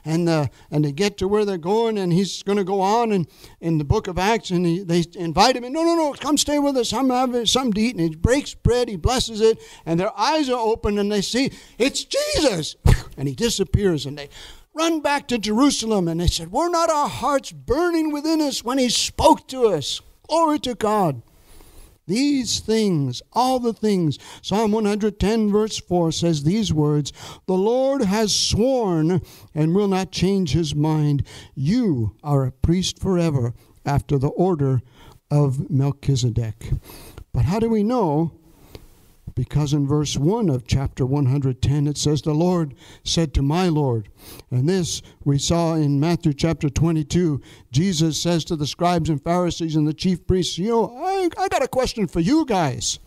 And, 0.04 0.28
uh, 0.28 0.49
and 0.70 0.85
they 0.85 0.92
get 0.92 1.16
to 1.16 1.26
where 1.26 1.47
they're 1.47 1.56
going, 1.56 1.97
and 1.97 2.17
he's 2.18 2.42
going 2.42 2.58
to 2.58 2.64
go 2.64 2.80
on 2.80 3.12
and 3.12 3.26
in 3.60 3.78
the 3.78 3.84
book 3.84 4.06
of 4.06 4.18
Acts, 4.18 4.50
and 4.50 4.66
he, 4.66 4.82
they 4.82 5.04
invite 5.14 5.56
him 5.56 5.64
in. 5.64 5.72
No, 5.72 5.82
no, 5.82 5.94
no, 5.94 6.12
come 6.12 6.37
stay 6.37 6.58
with 6.58 6.76
us. 6.76 6.92
I'm 6.92 7.10
having 7.10 7.46
something 7.46 7.72
to 7.72 7.80
eat. 7.80 7.96
And 7.96 8.08
he 8.08 8.16
breaks 8.16 8.54
bread, 8.54 8.88
he 8.88 8.96
blesses 8.96 9.40
it, 9.40 9.58
and 9.87 9.98
their 9.98 10.16
eyes 10.18 10.50
are 10.50 10.58
open, 10.58 10.98
and 10.98 11.10
they 11.10 11.22
see 11.22 11.50
it's 11.78 12.04
Jesus. 12.04 12.76
And 13.16 13.26
he 13.26 13.34
disappears, 13.34 14.06
and 14.06 14.16
they 14.16 14.28
run 14.75 15.00
back 15.00 15.26
to 15.26 15.38
Jerusalem, 15.38 16.06
and 16.06 16.20
they 16.20 16.28
said, 16.28 16.52
Were 16.52 16.68
not 16.68 16.88
our 16.88 17.08
hearts 17.08 17.50
burning 17.50 18.12
within 18.12 18.40
us 18.40 18.62
when 18.62 18.78
he 18.78 18.88
spoke 18.90 19.48
to 19.48 19.66
us? 19.66 20.00
Glory 20.28 20.60
to 20.60 20.76
God. 20.76 21.22
These 22.08 22.60
things, 22.60 23.20
all 23.34 23.60
the 23.60 23.74
things. 23.74 24.18
Psalm 24.40 24.72
110, 24.72 25.52
verse 25.52 25.78
4 25.78 26.10
says 26.10 26.42
these 26.42 26.72
words 26.72 27.12
The 27.46 27.52
Lord 27.52 28.02
has 28.02 28.34
sworn 28.34 29.20
and 29.54 29.74
will 29.74 29.88
not 29.88 30.10
change 30.10 30.52
his 30.52 30.74
mind. 30.74 31.22
You 31.54 32.16
are 32.24 32.46
a 32.46 32.52
priest 32.52 32.98
forever 32.98 33.52
after 33.84 34.16
the 34.16 34.28
order 34.28 34.80
of 35.30 35.70
Melchizedek. 35.70 36.70
But 37.34 37.44
how 37.44 37.58
do 37.58 37.68
we 37.68 37.82
know 37.82 38.32
because 39.38 39.73
in 39.73 39.87
verse 39.87 40.16
1 40.16 40.49
of 40.49 40.66
chapter 40.66 41.07
110 41.07 41.87
it 41.87 41.97
says, 41.97 42.23
The 42.23 42.35
Lord 42.35 42.75
said 43.04 43.33
to 43.35 43.40
my 43.40 43.68
Lord. 43.68 44.09
And 44.50 44.68
this 44.68 45.00
we 45.23 45.38
saw 45.38 45.75
in 45.75 46.00
Matthew 46.00 46.33
chapter 46.33 46.68
22. 46.68 47.40
Jesus 47.71 48.21
says 48.21 48.45
to 48.47 48.57
the 48.57 48.66
scribes 48.66 49.09
and 49.09 49.23
Pharisees 49.23 49.76
and 49.76 49.87
the 49.87 49.95
chief 49.95 50.26
priests, 50.26 50.59
You 50.59 50.71
know, 50.71 50.97
I, 50.99 51.28
I 51.38 51.47
got 51.47 51.62
a 51.62 51.68
question 51.68 52.09
for 52.09 52.18
you 52.18 52.47
guys. 52.47 52.99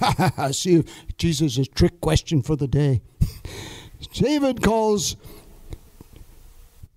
See 0.52 0.84
Jesus' 1.18 1.66
trick 1.66 2.00
question 2.00 2.40
for 2.40 2.54
the 2.54 2.68
day. 2.68 3.02
David 4.12 4.62
calls 4.62 5.16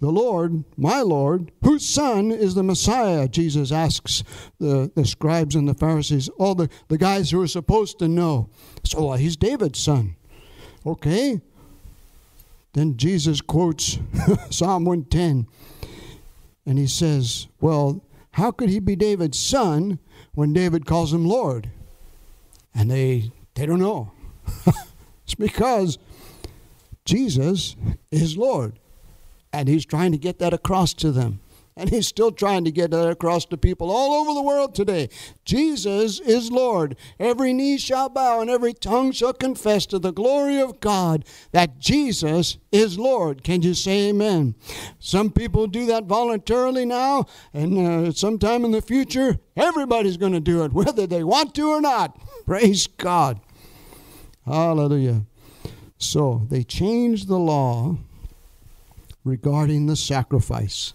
the 0.03 0.11
Lord, 0.11 0.65
my 0.75 0.99
Lord, 0.99 1.53
whose 1.63 1.87
son 1.87 2.29
is 2.29 2.55
the 2.55 2.61
Messiah? 2.61 3.25
Jesus 3.29 3.71
asks 3.71 4.25
the, 4.59 4.91
the 4.95 5.05
scribes 5.05 5.55
and 5.55 5.65
the 5.65 5.73
Pharisees, 5.73 6.27
all 6.37 6.55
the, 6.55 6.69
the 6.89 6.97
guys 6.97 7.31
who 7.31 7.41
are 7.41 7.47
supposed 7.47 7.99
to 7.99 8.09
know. 8.09 8.49
So 8.83 9.11
uh, 9.11 9.15
he's 9.15 9.37
David's 9.37 9.79
son. 9.79 10.17
Okay. 10.85 11.39
Then 12.73 12.97
Jesus 12.97 13.39
quotes 13.39 13.97
Psalm 14.49 14.83
110 14.83 15.47
and 16.65 16.77
he 16.77 16.87
says, 16.87 17.47
Well, 17.61 18.03
how 18.31 18.51
could 18.51 18.67
he 18.67 18.79
be 18.79 18.97
David's 18.97 19.39
son 19.39 19.99
when 20.33 20.51
David 20.51 20.85
calls 20.85 21.13
him 21.13 21.25
Lord? 21.25 21.71
And 22.75 22.91
they, 22.91 23.31
they 23.53 23.65
don't 23.65 23.79
know. 23.79 24.11
it's 25.23 25.35
because 25.35 25.97
Jesus 27.05 27.77
is 28.11 28.35
Lord. 28.35 28.79
And 29.53 29.69
he's 29.69 29.85
trying 29.85 30.11
to 30.11 30.17
get 30.17 30.39
that 30.39 30.53
across 30.53 30.93
to 30.95 31.11
them. 31.11 31.39
And 31.75 31.89
he's 31.89 32.07
still 32.07 32.31
trying 32.31 32.65
to 32.65 32.71
get 32.71 32.91
that 32.91 33.09
across 33.09 33.45
to 33.45 33.57
people 33.57 33.89
all 33.89 34.13
over 34.13 34.33
the 34.33 34.43
world 34.43 34.75
today. 34.75 35.09
Jesus 35.43 36.19
is 36.19 36.51
Lord. 36.51 36.95
Every 37.19 37.51
knee 37.51 37.79
shall 37.79 38.09
bow 38.09 38.41
and 38.41 38.49
every 38.49 38.73
tongue 38.73 39.11
shall 39.11 39.33
confess 39.33 39.87
to 39.87 39.97
the 39.97 40.13
glory 40.13 40.59
of 40.61 40.79
God 40.79 41.25
that 41.51 41.79
Jesus 41.79 42.57
is 42.71 42.99
Lord. 42.99 43.43
Can 43.43 43.63
you 43.63 43.73
say 43.73 44.09
amen? 44.09 44.53
Some 44.99 45.31
people 45.31 45.65
do 45.65 45.87
that 45.87 46.03
voluntarily 46.03 46.85
now, 46.85 47.25
and 47.53 47.77
uh, 47.77 48.11
sometime 48.11 48.65
in 48.65 48.71
the 48.71 48.81
future, 48.81 49.39
everybody's 49.57 50.17
going 50.17 50.33
to 50.33 50.39
do 50.39 50.63
it, 50.63 50.73
whether 50.73 51.07
they 51.07 51.23
want 51.23 51.55
to 51.55 51.69
or 51.69 51.81
not. 51.81 52.19
Praise 52.45 52.85
God. 52.85 53.39
Hallelujah. 54.45 55.23
So 55.97 56.45
they 56.49 56.63
changed 56.63 57.27
the 57.27 57.39
law 57.39 57.97
regarding 59.23 59.85
the 59.85 59.95
sacrifice. 59.95 60.93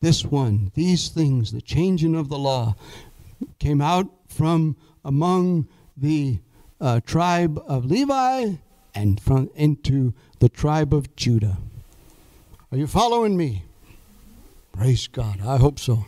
This 0.00 0.24
one, 0.24 0.70
these 0.74 1.08
things, 1.08 1.52
the 1.52 1.62
changing 1.62 2.14
of 2.14 2.28
the 2.28 2.38
law, 2.38 2.76
came 3.58 3.80
out 3.80 4.08
from 4.28 4.76
among 5.04 5.68
the 5.96 6.38
uh, 6.80 7.00
tribe 7.00 7.62
of 7.66 7.86
Levi 7.86 8.54
and 8.94 9.20
from 9.20 9.50
into 9.54 10.12
the 10.38 10.48
tribe 10.48 10.92
of 10.92 11.14
Judah. 11.16 11.58
Are 12.70 12.78
you 12.78 12.86
following 12.86 13.36
me? 13.36 13.64
Praise 14.72 15.06
God. 15.06 15.40
I 15.44 15.56
hope 15.56 15.78
so. 15.78 16.04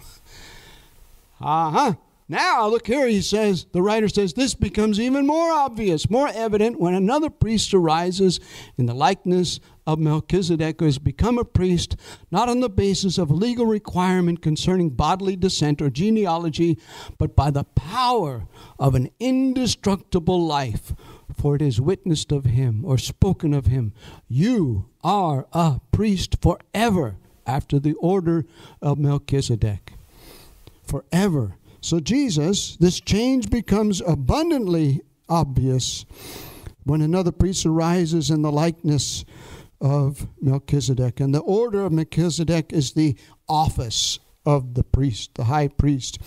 Uh 1.40 1.70
huh. 1.70 1.94
Now, 2.28 2.66
look 2.68 2.86
here, 2.86 3.08
he 3.08 3.22
says, 3.22 3.64
the 3.72 3.80
writer 3.80 4.08
says, 4.08 4.34
this 4.34 4.54
becomes 4.54 5.00
even 5.00 5.26
more 5.26 5.50
obvious, 5.50 6.10
more 6.10 6.28
evident 6.28 6.78
when 6.78 6.92
another 6.92 7.30
priest 7.30 7.72
arises 7.72 8.38
in 8.76 8.84
the 8.84 8.92
likeness 8.92 9.60
of 9.88 9.98
Melchizedek, 9.98 10.80
has 10.80 10.98
become 10.98 11.38
a 11.38 11.44
priest 11.44 11.96
not 12.30 12.50
on 12.50 12.60
the 12.60 12.68
basis 12.68 13.16
of 13.16 13.30
legal 13.30 13.64
requirement 13.64 14.42
concerning 14.42 14.90
bodily 14.90 15.34
descent 15.34 15.80
or 15.80 15.88
genealogy, 15.88 16.78
but 17.16 17.34
by 17.34 17.50
the 17.50 17.64
power 17.64 18.44
of 18.78 18.94
an 18.94 19.08
indestructible 19.18 20.44
life. 20.44 20.92
For 21.34 21.56
it 21.56 21.62
is 21.62 21.80
witnessed 21.80 22.32
of 22.32 22.44
him 22.44 22.84
or 22.84 22.98
spoken 22.98 23.54
of 23.54 23.66
him, 23.66 23.94
You 24.28 24.90
are 25.02 25.46
a 25.54 25.80
priest 25.90 26.36
forever 26.42 27.16
after 27.46 27.78
the 27.78 27.94
order 27.94 28.44
of 28.82 28.98
Melchizedek. 28.98 29.94
Forever. 30.82 31.54
So, 31.80 31.98
Jesus, 31.98 32.76
this 32.76 33.00
change 33.00 33.48
becomes 33.48 34.02
abundantly 34.02 35.00
obvious 35.30 36.04
when 36.84 37.00
another 37.00 37.32
priest 37.32 37.64
arises 37.64 38.30
in 38.30 38.42
the 38.42 38.52
likeness 38.52 39.24
of 39.80 40.26
Melchizedek. 40.40 41.20
And 41.20 41.34
the 41.34 41.40
order 41.40 41.84
of 41.84 41.92
Melchizedek 41.92 42.72
is 42.72 42.92
the 42.92 43.16
office 43.48 44.18
of 44.44 44.74
the 44.74 44.84
priest, 44.84 45.34
the 45.34 45.44
high 45.44 45.68
priest. 45.68 46.18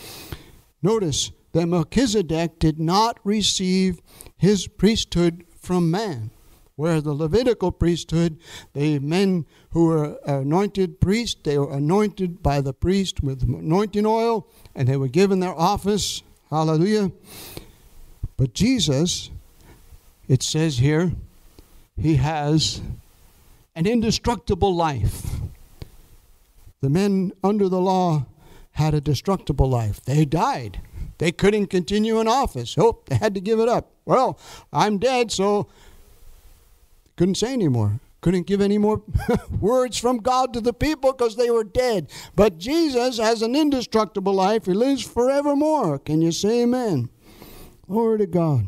Notice 0.81 1.31
that 1.53 1.67
Melchizedek 1.67 2.59
did 2.59 2.79
not 2.79 3.19
receive 3.23 4.01
his 4.37 4.67
priesthood 4.67 5.45
from 5.59 5.91
man. 5.91 6.31
Where 6.77 7.01
the 7.01 7.13
Levitical 7.13 7.71
priesthood, 7.71 8.39
the 8.73 8.97
men 8.99 9.45
who 9.71 9.87
were 9.87 10.17
anointed 10.25 10.99
priests, 10.99 11.39
they 11.43 11.57
were 11.57 11.71
anointed 11.71 12.41
by 12.41 12.61
the 12.61 12.73
priest 12.73 13.21
with 13.21 13.43
anointing 13.43 14.05
oil, 14.05 14.47
and 14.73 14.87
they 14.87 14.97
were 14.97 15.07
given 15.07 15.41
their 15.41 15.53
office. 15.53 16.23
Hallelujah. 16.49 17.11
But 18.35 18.53
Jesus, 18.53 19.29
it 20.27 20.41
says 20.41 20.79
here, 20.79 21.11
he 21.95 22.15
has 22.15 22.81
an 23.75 23.85
indestructible 23.85 24.75
life. 24.75 25.39
The 26.81 26.89
men 26.89 27.31
under 27.43 27.69
the 27.69 27.79
law 27.79 28.25
had 28.71 28.93
a 28.93 29.01
destructible 29.01 29.69
life. 29.69 30.01
They 30.03 30.25
died. 30.25 30.81
They 31.19 31.31
couldn't 31.31 31.67
continue 31.67 32.19
in 32.19 32.27
office. 32.27 32.75
Oh, 32.77 32.99
they 33.05 33.15
had 33.15 33.35
to 33.35 33.41
give 33.41 33.59
it 33.59 33.69
up. 33.69 33.91
Well, 34.05 34.39
I'm 34.73 34.97
dead, 34.97 35.31
so 35.31 35.67
couldn't 37.15 37.35
say 37.35 37.53
anymore. 37.53 37.99
Couldn't 38.21 38.47
give 38.47 38.61
any 38.61 38.77
more 38.77 39.01
words 39.59 39.97
from 39.97 40.17
God 40.17 40.53
to 40.53 40.61
the 40.61 40.73
people 40.73 41.11
because 41.11 41.35
they 41.35 41.49
were 41.49 41.63
dead. 41.63 42.09
But 42.35 42.57
Jesus 42.57 43.17
has 43.17 43.41
an 43.41 43.55
indestructible 43.55 44.33
life. 44.33 44.65
He 44.65 44.73
lives 44.73 45.03
forevermore. 45.03 45.99
Can 45.99 46.21
you 46.21 46.31
say 46.31 46.63
amen? 46.63 47.09
Glory 47.87 48.19
to 48.19 48.27
God. 48.27 48.67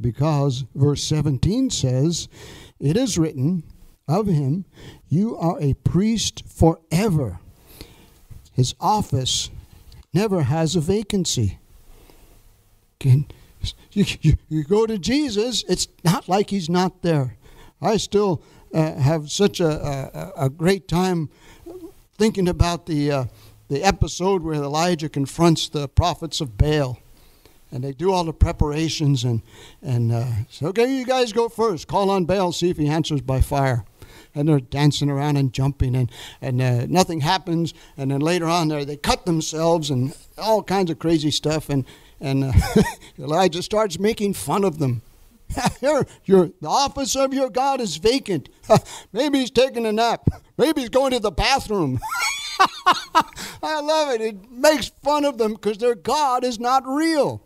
Because 0.00 0.64
verse 0.74 1.02
17 1.04 1.70
says, 1.70 2.28
It 2.80 2.96
is 2.96 3.18
written 3.18 3.62
of 4.08 4.26
him, 4.26 4.64
You 5.08 5.36
are 5.36 5.60
a 5.60 5.74
priest 5.74 6.42
forever. 6.48 7.38
His 8.52 8.74
office 8.80 9.50
never 10.12 10.42
has 10.42 10.74
a 10.74 10.80
vacancy. 10.80 11.58
Can, 12.98 13.26
you, 13.92 14.04
you, 14.20 14.36
you 14.48 14.64
go 14.64 14.86
to 14.86 14.98
Jesus, 14.98 15.64
it's 15.68 15.88
not 16.04 16.28
like 16.28 16.50
he's 16.50 16.68
not 16.68 17.02
there. 17.02 17.36
I 17.80 17.96
still 17.96 18.42
uh, 18.74 18.94
have 18.94 19.30
such 19.30 19.60
a, 19.60 20.32
a, 20.36 20.44
a, 20.46 20.50
great 20.50 20.86
time 20.86 21.30
thinking 22.18 22.48
about 22.48 22.86
the, 22.86 23.10
uh, 23.10 23.24
the 23.68 23.82
episode 23.82 24.42
where 24.42 24.54
Elijah 24.54 25.08
confronts 25.08 25.68
the 25.68 25.88
prophets 25.88 26.40
of 26.40 26.56
Baal. 26.56 26.98
And 27.72 27.84
they 27.84 27.92
do 27.92 28.12
all 28.12 28.24
the 28.24 28.32
preparations 28.32 29.24
and, 29.24 29.42
and 29.80 30.12
uh, 30.12 30.26
say, 30.48 30.66
okay, 30.66 30.92
you 30.92 31.04
guys 31.04 31.32
go 31.32 31.48
first. 31.48 31.86
Call 31.86 32.10
on 32.10 32.24
Baal, 32.24 32.52
see 32.52 32.70
if 32.70 32.76
he 32.76 32.88
answers 32.88 33.20
by 33.20 33.40
fire. 33.40 33.84
And 34.34 34.48
they're 34.48 34.60
dancing 34.60 35.10
around 35.10 35.36
and 35.36 35.52
jumping, 35.52 35.96
and, 35.96 36.10
and 36.40 36.62
uh, 36.62 36.86
nothing 36.86 37.20
happens. 37.20 37.74
And 37.96 38.10
then 38.10 38.20
later 38.20 38.46
on, 38.46 38.68
there 38.68 38.84
they 38.84 38.96
cut 38.96 39.26
themselves 39.26 39.90
and 39.90 40.16
all 40.38 40.62
kinds 40.62 40.90
of 40.90 40.98
crazy 40.98 41.30
stuff. 41.30 41.68
And, 41.68 41.84
and 42.20 42.44
uh, 42.44 42.52
Elijah 43.18 43.62
starts 43.62 43.98
making 43.98 44.34
fun 44.34 44.64
of 44.64 44.78
them. 44.78 45.02
your, 45.80 46.06
your, 46.24 46.50
the 46.60 46.68
office 46.68 47.16
of 47.16 47.34
your 47.34 47.50
God 47.50 47.80
is 47.80 47.96
vacant. 47.96 48.48
Maybe 49.12 49.40
he's 49.40 49.50
taking 49.50 49.86
a 49.86 49.92
nap. 49.92 50.28
Maybe 50.56 50.82
he's 50.82 50.90
going 50.90 51.12
to 51.12 51.20
the 51.20 51.32
bathroom. 51.32 51.98
I 53.62 53.80
love 53.80 54.10
it. 54.14 54.20
It 54.20 54.50
makes 54.50 54.88
fun 55.02 55.24
of 55.24 55.38
them 55.38 55.54
because 55.54 55.78
their 55.78 55.94
God 55.94 56.44
is 56.44 56.58
not 56.58 56.86
real. 56.86 57.42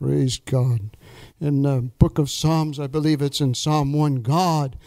Praise 0.00 0.38
God. 0.38 0.96
In 1.42 1.60
the 1.60 1.82
book 1.98 2.16
of 2.16 2.30
Psalms, 2.30 2.80
I 2.80 2.86
believe 2.86 3.20
it's 3.20 3.42
in 3.42 3.52
Psalm 3.52 3.92
1 3.92 4.22
God, 4.22 4.78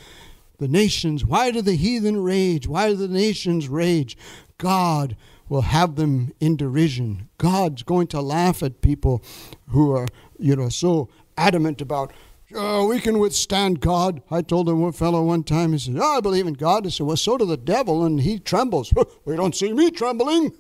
the 0.58 0.67
nations, 0.67 1.23
why 1.23 1.52
do 1.52 1.62
the 1.62 1.76
heathen 1.76 2.23
rage? 2.23 2.67
Why 2.67 2.89
do 2.89 2.95
the 2.95 3.08
nations 3.08 3.67
rage? 3.67 4.17
God 4.58 5.15
will 5.47 5.62
have 5.62 5.97
them 5.97 6.34
in 6.39 6.58
derision. 6.58 7.30
God's 7.38 7.84
going 7.84 8.08
to 8.08 8.21
laugh 8.21 8.63
at 8.63 8.82
people 8.82 9.23
who 9.67 9.95
are, 9.95 10.08
you 10.39 10.56
know, 10.56 10.69
so 10.69 11.10
adamant 11.38 11.80
about, 11.80 12.12
oh, 12.56 12.88
we 12.88 12.99
can 12.99 13.19
withstand 13.19 13.82
God. 13.82 14.23
I 14.32 14.41
told 14.41 14.67
one 14.67 14.93
fellow 14.93 15.21
one 15.21 15.43
time, 15.43 15.73
he 15.73 15.78
said, 15.78 15.97
oh, 15.99 16.17
I 16.17 16.21
believe 16.21 16.47
in 16.47 16.56
God. 16.56 16.88
I 16.88 16.89
said, 16.89 17.06
well, 17.06 17.17
so 17.17 17.38
does 17.38 17.49
the 17.49 17.58
devil, 17.58 18.04
and 18.04 18.21
he 18.21 18.39
trembles. 18.39 18.91
we 19.26 19.36
don't 19.36 19.56
see 19.56 19.73
me 19.73 19.91
trembling. 19.91 20.54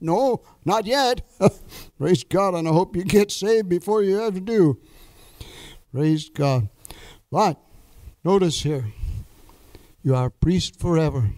No, 0.00 0.42
not 0.64 0.86
yet. 0.86 1.22
Praise 1.98 2.24
God, 2.24 2.54
and 2.54 2.68
I 2.68 2.72
hope 2.72 2.96
you 2.96 3.04
get 3.04 3.30
saved 3.30 3.68
before 3.68 4.02
you 4.02 4.20
ever 4.22 4.40
do. 4.40 4.80
Praise 5.92 6.28
God. 6.28 6.68
But 7.30 7.58
notice 8.24 8.62
here, 8.62 8.92
you 10.02 10.14
are 10.14 10.26
a 10.26 10.30
priest 10.30 10.78
forever. 10.78 11.30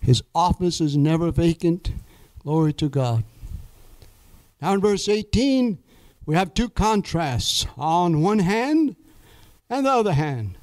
His 0.00 0.22
office 0.34 0.80
is 0.80 0.96
never 0.96 1.30
vacant. 1.30 1.92
Glory 2.40 2.72
to 2.74 2.88
God. 2.88 3.24
Now 4.60 4.74
in 4.74 4.80
verse 4.80 5.08
18, 5.08 5.78
we 6.26 6.34
have 6.34 6.54
two 6.54 6.68
contrasts. 6.68 7.66
On 7.76 8.20
one 8.22 8.40
hand 8.40 8.96
and 9.68 9.86
the 9.86 9.90
other 9.90 10.12
hand. 10.12 10.58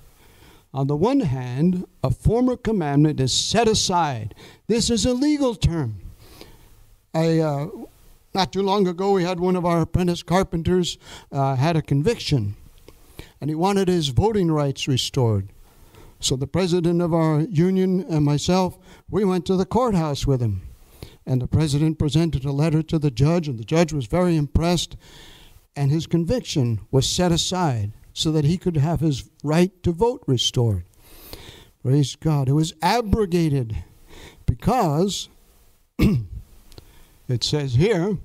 On 0.74 0.88
the 0.88 0.96
one 0.96 1.22
hand, 1.22 1.86
a 2.04 2.12
former 2.12 2.56
commandment 2.56 3.20
is 3.20 3.34
set 3.34 3.68
aside. 3.68 4.36
This 4.68 4.90
is 4.90 5.06
a 5.06 5.14
legal 5.14 5.56
term. 5.56 6.02
I, 7.14 7.40
uh, 7.40 7.68
not 8.34 8.54
too 8.54 8.62
long 8.62 8.88
ago, 8.88 9.12
we 9.12 9.24
had 9.24 9.40
one 9.40 9.56
of 9.56 9.66
our 9.66 9.82
apprentice 9.82 10.24
carpenters 10.24 10.98
uh, 11.32 11.56
had 11.56 11.76
a 11.76 11.82
conviction, 11.82 12.56
and 13.42 13.50
he 13.50 13.56
wanted 13.56 13.88
his 13.88 14.10
voting 14.10 14.52
rights 14.52 14.88
restored. 14.88 15.50
So 16.20 16.36
the 16.36 16.48
president 16.48 17.02
of 17.02 17.14
our 17.14 17.42
union 17.42 18.06
and 18.10 18.26
myself, 18.26 18.78
we 19.10 19.24
went 19.24 19.46
to 19.46 19.56
the 19.56 19.66
courthouse 19.66 20.28
with 20.28 20.42
him. 20.42 20.64
And 21.26 21.42
the 21.42 21.48
president 21.48 22.00
presented 22.00 22.44
a 22.44 22.52
letter 22.52 22.82
to 22.84 23.00
the 23.00 23.12
judge, 23.12 23.48
and 23.48 23.58
the 23.58 23.64
judge 23.64 23.94
was 23.94 24.08
very 24.08 24.36
impressed. 24.36 24.98
And 25.76 25.92
his 25.92 26.08
conviction 26.08 26.82
was 26.92 27.08
set 27.08 27.32
aside 27.32 27.94
so 28.14 28.32
that 28.32 28.46
he 28.46 28.58
could 28.58 28.76
have 28.76 29.00
his 29.00 29.30
right 29.44 29.72
to 29.84 29.92
vote 29.92 30.24
restored. 30.28 30.84
Praise 31.82 32.16
God. 32.16 32.50
It 32.50 32.54
was 32.54 32.74
abrogated 32.82 33.78
because 34.46 35.30
it 37.30 37.44
says 37.44 37.76
here 37.76 38.18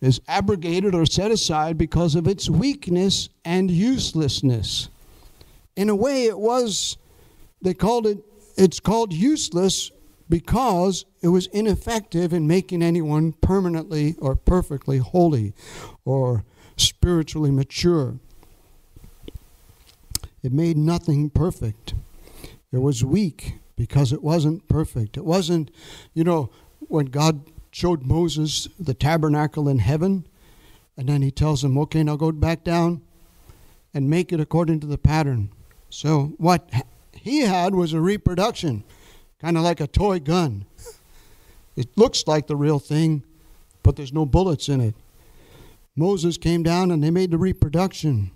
is 0.00 0.20
abrogated 0.26 0.94
or 0.94 1.04
set 1.04 1.30
aside 1.30 1.76
because 1.76 2.14
of 2.14 2.26
its 2.26 2.48
weakness 2.48 3.28
and 3.44 3.70
uselessness. 3.70 4.88
In 5.76 5.88
a 5.88 5.96
way, 5.96 6.24
it 6.24 6.38
was, 6.38 6.96
they 7.60 7.74
called 7.74 8.06
it, 8.06 8.18
it's 8.56 8.80
called 8.80 9.12
useless 9.12 9.90
because 10.28 11.04
it 11.22 11.28
was 11.28 11.46
ineffective 11.48 12.32
in 12.32 12.46
making 12.46 12.82
anyone 12.82 13.32
permanently 13.32 14.14
or 14.20 14.36
perfectly 14.36 14.98
holy 14.98 15.52
or 16.04 16.44
spiritually 16.76 17.50
mature. 17.50 18.18
It 20.42 20.52
made 20.52 20.78
nothing 20.78 21.28
perfect. 21.28 21.94
It 22.72 22.78
was 22.78 23.04
weak 23.04 23.58
because 23.76 24.12
it 24.12 24.22
wasn't 24.22 24.68
perfect. 24.68 25.16
It 25.16 25.24
wasn't, 25.24 25.70
you 26.14 26.24
know, 26.24 26.50
when 26.78 27.06
God 27.06 27.42
showed 27.80 28.02
Moses 28.02 28.68
the 28.78 28.92
tabernacle 28.92 29.66
in 29.66 29.78
heaven, 29.78 30.26
And 31.00 31.08
then 31.08 31.22
he 31.22 31.30
tells 31.30 31.64
him, 31.64 31.78
okay, 31.78 32.02
now 32.02 32.16
go 32.16 32.30
back 32.30 32.62
down 32.62 33.00
and 33.94 34.10
make 34.10 34.34
it 34.34 34.38
according 34.38 34.80
to 34.80 34.86
the 34.86 34.98
pattern. 34.98 35.50
So 35.88 36.34
what 36.36 36.68
he 37.14 37.40
had 37.40 37.74
was 37.74 37.94
a 37.94 38.00
reproduction, 38.02 38.84
kind 39.40 39.56
of 39.56 39.62
like 39.62 39.80
a 39.80 39.86
toy 39.86 40.20
gun. 40.20 40.66
It 41.74 41.96
looks 41.96 42.26
like 42.26 42.48
the 42.48 42.54
real 42.54 42.78
thing, 42.78 43.22
but 43.82 43.96
there's 43.96 44.12
no 44.12 44.26
bullets 44.26 44.68
in 44.68 44.82
it. 44.82 44.94
Moses 45.96 46.36
came 46.36 46.62
down 46.62 46.90
and 46.90 47.02
they 47.02 47.10
made 47.10 47.30
the 47.30 47.38
reproduction. 47.38 48.30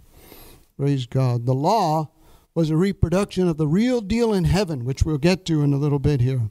Praise 0.78 1.04
God. 1.04 1.44
The 1.44 1.52
law 1.52 2.08
was 2.54 2.70
a 2.70 2.78
reproduction 2.78 3.46
of 3.46 3.58
the 3.58 3.68
real 3.68 4.00
deal 4.00 4.32
in 4.32 4.44
heaven, 4.44 4.86
which 4.86 5.02
we'll 5.02 5.18
get 5.18 5.44
to 5.44 5.60
in 5.62 5.74
a 5.74 5.78
little 5.78 5.98
bit 5.98 6.22
here. 6.22 6.48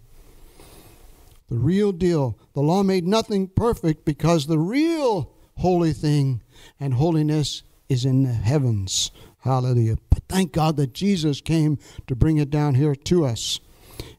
The 1.54 1.60
real 1.60 1.92
deal. 1.92 2.36
The 2.56 2.62
law 2.62 2.82
made 2.82 3.06
nothing 3.06 3.48
perfect 3.48 4.06
because 4.06 4.48
the 4.48 4.58
real 4.58 5.30
holy 5.58 5.94
thing 5.94 6.42
and 6.80 6.96
holiness 6.96 7.62
is 7.88 8.06
in 8.06 8.24
the 8.24 8.34
heavens. 8.34 9.12
Hallelujah. 9.42 9.98
But 10.10 10.24
thank 10.28 10.52
God 10.52 10.78
that 10.78 10.94
Jesus 10.94 11.42
came 11.42 11.78
to 12.08 12.16
bring 12.16 12.38
it 12.38 12.50
down 12.50 12.74
here 12.74 12.96
to 12.96 13.26
us 13.26 13.60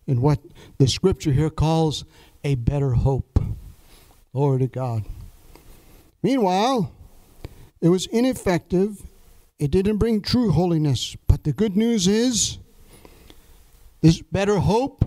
in 0.07 0.21
what 0.21 0.39
the 0.79 0.87
scripture 0.87 1.33
here 1.33 1.51
calls 1.51 2.05
a 2.45 2.55
better 2.55 2.93
hope. 2.93 3.41
Glory 4.33 4.61
to 4.61 4.69
God. 4.69 5.05
Meanwhile, 6.23 6.93
it 7.81 7.89
was 7.89 8.07
ineffective. 8.07 9.03
It 9.59 9.73
didn't 9.73 9.97
bring 9.97 10.23
true 10.23 10.53
holiness. 10.53 11.17
But 11.27 11.43
the 11.43 11.53
good 11.53 11.77
news 11.77 12.07
is 12.07 12.59
this 14.03 14.23
better 14.23 14.61
hope 14.61 15.05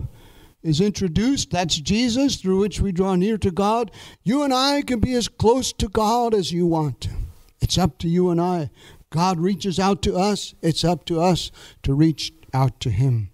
is 0.68 0.80
introduced. 0.80 1.50
That's 1.50 1.80
Jesus, 1.80 2.36
through 2.36 2.60
which 2.60 2.80
we 2.80 2.92
draw 2.92 3.14
near 3.14 3.38
to 3.38 3.50
God. 3.50 3.90
You 4.22 4.42
and 4.42 4.52
I 4.52 4.82
can 4.82 5.00
be 5.00 5.14
as 5.14 5.28
close 5.28 5.72
to 5.74 5.88
God 5.88 6.34
as 6.34 6.52
you 6.52 6.66
want. 6.66 7.08
It's 7.60 7.78
up 7.78 7.98
to 7.98 8.08
you 8.08 8.30
and 8.30 8.40
I. 8.40 8.70
God 9.10 9.40
reaches 9.40 9.78
out 9.78 10.02
to 10.02 10.16
us. 10.16 10.54
It's 10.62 10.84
up 10.84 11.04
to 11.06 11.20
us 11.20 11.50
to 11.82 11.94
reach 11.94 12.32
out 12.52 12.78
to 12.80 12.90
Him. 12.90 13.30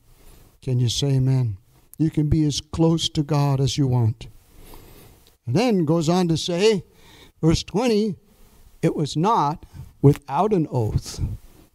Can 0.62 0.78
you 0.78 0.88
say 0.88 1.14
amen? 1.16 1.58
You 1.98 2.10
can 2.10 2.28
be 2.28 2.44
as 2.44 2.60
close 2.60 3.08
to 3.10 3.22
God 3.22 3.60
as 3.60 3.76
you 3.76 3.86
want. 3.86 4.28
And 5.46 5.54
then 5.54 5.84
goes 5.84 6.08
on 6.08 6.28
to 6.28 6.36
say, 6.36 6.84
verse 7.42 7.62
20, 7.62 8.16
it 8.82 8.96
was 8.96 9.16
not 9.16 9.66
without 10.00 10.52
an 10.52 10.66
oath. 10.70 11.20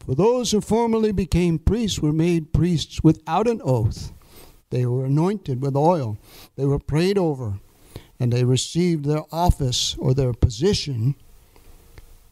For 0.06 0.16
those 0.16 0.52
who 0.52 0.62
formerly 0.62 1.12
became 1.12 1.60
priests 1.60 2.00
were 2.00 2.14
made 2.14 2.54
priests 2.54 3.04
without 3.04 3.48
an 3.48 3.62
oath. 3.64 4.12
They 4.70 4.86
were 4.86 5.06
anointed 5.06 5.62
with 5.62 5.76
oil, 5.76 6.18
they 6.56 6.66
were 6.66 6.80
prayed 6.80 7.18
over, 7.18 7.60
and 8.20 8.32
they 8.32 8.44
received 8.44 9.06
their 9.06 9.24
office 9.32 9.96
or 9.98 10.14
their 10.14 10.34
position 10.34 11.16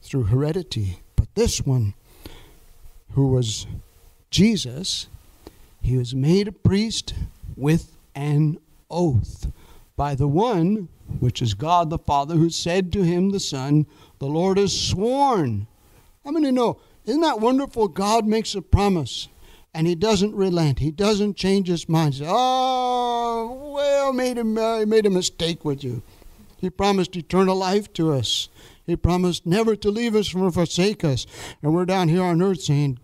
through 0.01 0.23
heredity. 0.23 0.99
But 1.15 1.33
this 1.35 1.61
one, 1.61 1.93
who 3.11 3.27
was 3.27 3.65
Jesus, 4.29 5.07
he 5.81 5.97
was 5.97 6.13
made 6.13 6.47
a 6.47 6.51
priest 6.51 7.13
with 7.55 7.95
an 8.13 8.59
oath 8.91 9.51
by 9.95 10.13
the 10.13 10.27
one, 10.27 10.89
which 11.19 11.41
is 11.41 11.53
God 11.53 11.89
the 11.89 11.97
Father, 11.97 12.35
who 12.35 12.49
said 12.49 12.91
to 12.93 13.03
him, 13.03 13.31
the 13.31 13.39
Son, 13.39 13.87
The 14.19 14.27
Lord 14.27 14.57
has 14.57 14.77
sworn. 14.77 15.67
How 16.23 16.31
many 16.31 16.51
know? 16.51 16.79
Isn't 17.05 17.21
that 17.21 17.39
wonderful? 17.39 17.87
God 17.87 18.27
makes 18.27 18.53
a 18.53 18.61
promise 18.61 19.27
and 19.77 19.85
he 19.85 19.93
doesn't 19.93 20.33
relent. 20.33 20.79
He 20.79 20.89
doesn't 20.89 21.37
change 21.37 21.67
his 21.67 21.87
mind. 21.87 22.15
Say, 22.15 22.25
oh, 22.27 23.73
well, 23.75 24.11
made 24.11 24.39
him 24.39 24.55
made 24.55 25.05
a 25.05 25.11
mistake 25.11 25.63
with 25.63 25.83
you. 25.83 26.01
He 26.57 26.71
promised 26.71 27.15
eternal 27.15 27.55
life 27.55 27.93
to 27.93 28.11
us. 28.11 28.49
He 28.87 28.95
promised 28.95 29.45
never 29.45 29.75
to 29.75 29.91
leave 29.91 30.15
us 30.15 30.33
or 30.33 30.51
forsake 30.51 31.03
us. 31.03 31.27
And 31.61 31.75
we're 31.75 31.85
down 31.85 32.09
here 32.09 32.23
on 32.23 32.41
earth 32.41 32.63
saying, 32.63 32.97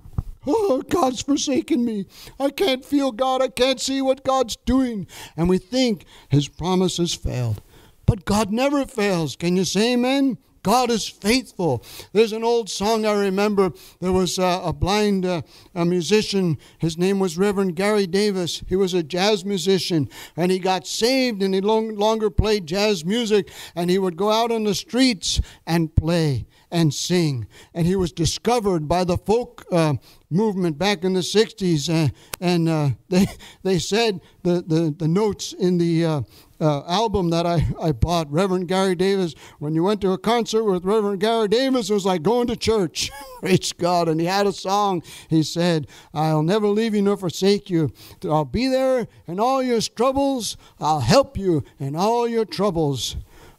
Oh, 0.47 0.81
God's 0.89 1.21
forsaken 1.21 1.85
me. 1.85 2.07
I 2.39 2.49
can't 2.49 2.83
feel 2.83 3.11
God. 3.11 3.43
I 3.43 3.49
can't 3.49 3.79
see 3.79 4.01
what 4.01 4.23
God's 4.23 4.55
doing. 4.65 5.05
And 5.37 5.47
we 5.47 5.59
think 5.59 6.05
his 6.29 6.47
promise 6.47 6.97
has 6.97 7.13
failed. 7.13 7.61
But 8.07 8.25
God 8.25 8.51
never 8.51 8.87
fails. 8.87 9.35
Can 9.35 9.55
you 9.55 9.63
say 9.63 9.93
amen? 9.93 10.39
God 10.63 10.89
is 10.89 11.07
faithful. 11.07 11.83
There's 12.13 12.31
an 12.31 12.43
old 12.43 12.69
song 12.69 13.05
I 13.05 13.11
remember. 13.11 13.71
There 13.99 14.13
was 14.13 14.39
a, 14.39 14.61
a 14.63 14.73
blind 14.73 15.25
uh, 15.25 15.41
a 15.75 15.85
musician. 15.85 16.57
His 16.79 16.97
name 16.97 17.19
was 17.19 17.37
Reverend 17.37 17.75
Gary 17.75 18.07
Davis. 18.07 18.63
He 18.67 18.77
was 18.77 18.93
a 18.93 19.03
jazz 19.03 19.43
musician 19.43 20.09
and 20.37 20.51
he 20.51 20.59
got 20.59 20.87
saved 20.87 21.43
and 21.43 21.53
he 21.53 21.59
long, 21.59 21.95
longer 21.95 22.29
played 22.29 22.65
jazz 22.65 23.03
music 23.03 23.51
and 23.75 23.89
he 23.89 23.99
would 23.99 24.15
go 24.15 24.31
out 24.31 24.51
on 24.51 24.63
the 24.63 24.73
streets 24.73 25.41
and 25.67 25.93
play 25.93 26.45
and 26.73 26.93
sing. 26.93 27.47
And 27.73 27.85
he 27.85 27.95
was 27.95 28.11
discovered 28.11 28.87
by 28.87 29.03
the 29.03 29.17
folk 29.17 29.63
uh, 29.71 29.93
movement 30.29 30.79
back 30.79 31.03
in 31.03 31.13
the 31.13 31.21
60s. 31.21 31.87
Uh, 31.87 32.09
and 32.41 32.67
uh, 32.67 32.89
they, 33.09 33.27
they 33.61 33.79
said 33.79 34.19
the, 34.41 34.63
the, 34.65 34.93
the 34.97 35.07
notes 35.07 35.53
in 35.53 35.77
the 35.77 36.03
uh, 36.03 36.21
uh, 36.59 36.83
album 36.87 37.29
that 37.29 37.45
I, 37.45 37.67
I 37.79 37.91
bought, 37.91 38.31
Reverend 38.31 38.67
Gary 38.67 38.95
Davis. 38.95 39.35
When 39.59 39.75
you 39.75 39.83
went 39.83 40.01
to 40.01 40.11
a 40.13 40.17
concert 40.17 40.63
with 40.63 40.83
Reverend 40.83 41.19
Gary 41.19 41.47
Davis, 41.47 41.91
it 41.91 41.93
was 41.93 42.07
like 42.07 42.23
going 42.23 42.47
to 42.47 42.55
church. 42.55 43.11
Praise 43.39 43.71
God. 43.71 44.09
And 44.09 44.19
he 44.19 44.25
had 44.25 44.47
a 44.47 44.53
song. 44.53 45.03
He 45.29 45.43
said, 45.43 45.87
I'll 46.13 46.43
never 46.43 46.67
leave 46.67 46.95
you 46.95 47.03
nor 47.03 47.17
forsake 47.17 47.69
you. 47.69 47.91
I'll 48.23 48.45
be 48.45 48.67
there 48.67 49.07
in 49.27 49.39
all 49.39 49.61
your 49.61 49.81
troubles. 49.81 50.57
I'll 50.79 51.01
help 51.01 51.37
you 51.37 51.63
in 51.79 51.95
all 51.95 52.27
your 52.27 52.45
troubles. 52.45 53.15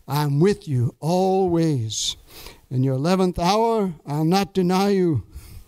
I'm 0.07 0.41
with 0.41 0.69
you 0.69 0.97
always. 1.01 2.17
In 2.75 2.83
your 2.83 2.97
11th 2.97 3.39
hour, 3.39 3.95
I'll 4.05 4.25
not 4.25 4.53
deny 4.53 4.89
you. 4.89 5.23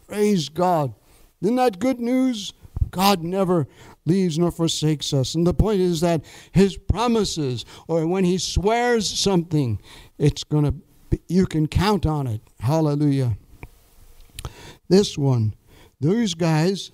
Praise 0.08 0.48
God. 0.48 0.92
Isn't 1.40 1.54
that 1.54 1.78
good 1.78 2.00
news? 2.00 2.52
God 2.90 3.22
never 3.22 3.68
leaves 4.06 4.40
nor 4.40 4.50
forsakes 4.50 5.12
us. 5.12 5.36
And 5.36 5.46
the 5.46 5.54
point 5.54 5.80
is 5.80 6.00
that 6.00 6.24
his 6.50 6.76
promises, 6.76 7.64
or 7.86 8.08
when 8.08 8.24
he 8.24 8.38
swears 8.38 9.08
something, 9.08 9.78
it's 10.18 10.42
going 10.42 10.64
to, 10.64 11.20
you 11.28 11.46
can 11.46 11.68
count 11.68 12.06
on 12.06 12.26
it. 12.26 12.40
Hallelujah. 12.58 13.38
This 14.88 15.16
one, 15.16 15.54
those 16.00 16.34
guys, 16.34 16.90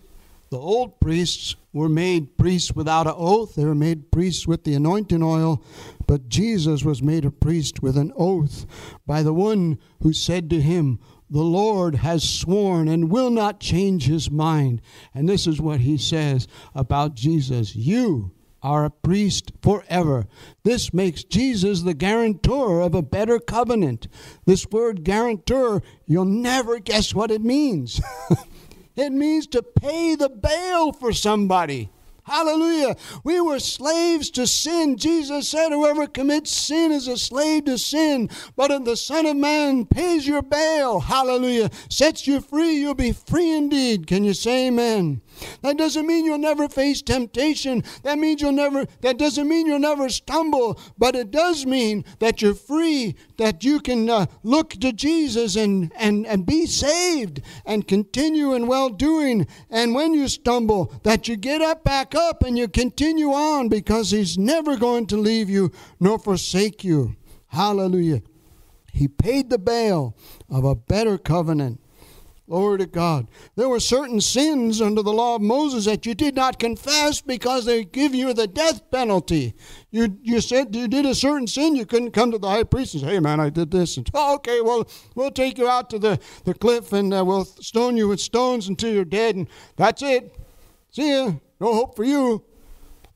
the 0.52 0.58
old 0.58 1.00
priests, 1.00 1.56
were 1.72 1.88
made 1.88 2.36
priests 2.36 2.72
without 2.72 3.06
an 3.06 3.14
oath. 3.16 3.54
They 3.54 3.64
were 3.64 3.74
made 3.74 4.12
priests 4.12 4.46
with 4.46 4.64
the 4.64 4.74
anointing 4.74 5.22
oil. 5.22 5.64
But 6.06 6.28
Jesus 6.28 6.84
was 6.84 7.02
made 7.02 7.24
a 7.24 7.30
priest 7.30 7.82
with 7.82 7.96
an 7.96 8.12
oath 8.16 8.66
by 9.06 9.22
the 9.22 9.32
one 9.32 9.78
who 10.02 10.12
said 10.12 10.50
to 10.50 10.60
him, 10.60 10.98
the 11.30 11.40
Lord 11.40 11.94
has 11.94 12.28
sworn 12.28 12.86
and 12.86 13.10
will 13.10 13.30
not 13.30 13.60
change 13.60 14.06
his 14.06 14.30
mind. 14.30 14.82
And 15.14 15.26
this 15.26 15.46
is 15.46 15.58
what 15.58 15.80
he 15.80 15.96
says 15.96 16.46
about 16.74 17.14
Jesus 17.14 17.74
You 17.74 18.32
are 18.62 18.84
a 18.84 18.90
priest 18.90 19.52
forever. 19.62 20.26
This 20.64 20.92
makes 20.92 21.24
Jesus 21.24 21.80
the 21.80 21.94
guarantor 21.94 22.82
of 22.82 22.94
a 22.94 23.00
better 23.00 23.38
covenant. 23.38 24.06
This 24.44 24.66
word 24.70 25.02
guarantor, 25.02 25.82
you'll 26.06 26.26
never 26.26 26.78
guess 26.78 27.14
what 27.14 27.30
it 27.30 27.40
means. 27.40 28.02
it 28.96 29.10
means 29.10 29.46
to 29.48 29.62
pay 29.62 30.14
the 30.14 30.28
bail 30.28 30.92
for 30.92 31.12
somebody. 31.12 31.90
Hallelujah. 32.24 32.94
We 33.24 33.40
were 33.40 33.58
slaves 33.58 34.30
to 34.32 34.46
sin. 34.46 34.96
Jesus 34.96 35.48
said, 35.48 35.70
Whoever 35.70 36.06
commits 36.06 36.52
sin 36.52 36.92
is 36.92 37.08
a 37.08 37.16
slave 37.16 37.64
to 37.64 37.76
sin. 37.76 38.30
But 38.54 38.70
if 38.70 38.84
the 38.84 38.96
Son 38.96 39.26
of 39.26 39.36
Man 39.36 39.86
pays 39.86 40.26
your 40.26 40.42
bail, 40.42 41.00
hallelujah, 41.00 41.70
sets 41.90 42.28
you 42.28 42.40
free, 42.40 42.74
you'll 42.74 42.94
be 42.94 43.12
free 43.12 43.50
indeed. 43.50 44.06
Can 44.06 44.22
you 44.22 44.34
say 44.34 44.68
amen? 44.68 45.20
That 45.62 45.76
doesn't 45.76 46.06
mean 46.06 46.24
you'll 46.24 46.38
never 46.38 46.68
face 46.68 47.02
temptation. 47.02 47.84
That 48.02 48.18
means 48.18 48.40
you'll 48.40 48.52
never 48.52 48.86
that 49.00 49.18
doesn't 49.18 49.48
mean 49.48 49.66
you'll 49.66 49.78
never 49.78 50.08
stumble, 50.08 50.80
but 50.98 51.16
it 51.16 51.30
does 51.30 51.66
mean 51.66 52.04
that 52.18 52.42
you're 52.42 52.54
free, 52.54 53.16
that 53.38 53.64
you 53.64 53.80
can 53.80 54.08
uh, 54.08 54.26
look 54.42 54.70
to 54.70 54.92
Jesus 54.92 55.56
and 55.56 55.92
and 55.96 56.26
and 56.26 56.46
be 56.46 56.66
saved 56.66 57.42
and 57.66 57.86
continue 57.86 58.54
in 58.54 58.66
well-doing 58.66 59.46
and 59.70 59.94
when 59.94 60.14
you 60.14 60.28
stumble 60.28 60.92
that 61.02 61.28
you 61.28 61.36
get 61.36 61.60
up 61.60 61.84
back 61.84 62.14
up 62.14 62.42
and 62.42 62.58
you 62.58 62.68
continue 62.68 63.32
on 63.32 63.68
because 63.68 64.10
he's 64.10 64.38
never 64.38 64.76
going 64.76 65.06
to 65.06 65.16
leave 65.16 65.50
you 65.50 65.70
nor 66.00 66.18
forsake 66.18 66.84
you. 66.84 67.16
Hallelujah. 67.48 68.22
He 68.92 69.08
paid 69.08 69.50
the 69.50 69.58
bail 69.58 70.16
of 70.48 70.64
a 70.64 70.74
better 70.74 71.18
covenant. 71.18 71.81
Glory 72.48 72.78
to 72.78 72.86
God. 72.86 73.28
There 73.54 73.68
were 73.68 73.80
certain 73.80 74.20
sins 74.20 74.82
under 74.82 75.02
the 75.02 75.12
law 75.12 75.36
of 75.36 75.42
Moses 75.42 75.84
that 75.84 76.04
you 76.04 76.14
did 76.14 76.34
not 76.34 76.58
confess 76.58 77.20
because 77.20 77.64
they 77.64 77.84
give 77.84 78.14
you 78.14 78.34
the 78.34 78.48
death 78.48 78.90
penalty. 78.90 79.54
You, 79.90 80.18
you 80.22 80.40
said 80.40 80.74
you 80.74 80.88
did 80.88 81.06
a 81.06 81.14
certain 81.14 81.46
sin, 81.46 81.76
you 81.76 81.86
couldn't 81.86 82.10
come 82.10 82.32
to 82.32 82.38
the 82.38 82.48
high 82.48 82.64
priest 82.64 82.94
and 82.94 83.04
say, 83.04 83.10
hey 83.10 83.20
man, 83.20 83.38
I 83.38 83.48
did 83.48 83.70
this. 83.70 83.96
And, 83.96 84.10
oh, 84.12 84.34
okay, 84.34 84.60
well, 84.60 84.88
we'll 85.14 85.30
take 85.30 85.56
you 85.56 85.68
out 85.68 85.88
to 85.90 85.98
the, 85.98 86.18
the 86.44 86.52
cliff 86.52 86.92
and 86.92 87.14
uh, 87.14 87.24
we'll 87.24 87.44
stone 87.44 87.96
you 87.96 88.08
with 88.08 88.20
stones 88.20 88.68
until 88.68 88.92
you're 88.92 89.04
dead, 89.04 89.36
and 89.36 89.48
that's 89.76 90.02
it. 90.02 90.36
See 90.90 91.10
ya. 91.10 91.32
No 91.60 91.74
hope 91.74 91.94
for 91.94 92.04
you. 92.04 92.44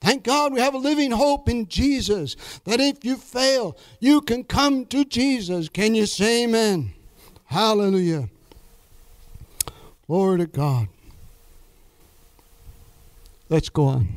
Thank 0.01 0.23
God 0.23 0.53
we 0.53 0.61
have 0.61 0.75
a 0.75 0.79
living 0.79 1.11
hope 1.11 1.49
in 1.49 1.67
Jesus 1.67 2.37
that 2.65 2.81
if 2.81 3.05
you 3.05 3.17
fail, 3.17 3.77
you 3.99 4.21
can 4.21 4.45
come 4.45 4.87
to 4.87 5.05
Jesus. 5.05 5.69
Can 5.69 5.97
you 5.97 6.07
say 6.07 6.45
amen? 6.45 6.95
Hallelujah. 7.47 8.29
Glory 10.07 10.39
to 10.39 10.47
God. 10.47 10.89
Let's 13.49 13.69
go 13.69 13.85
on. 13.87 14.09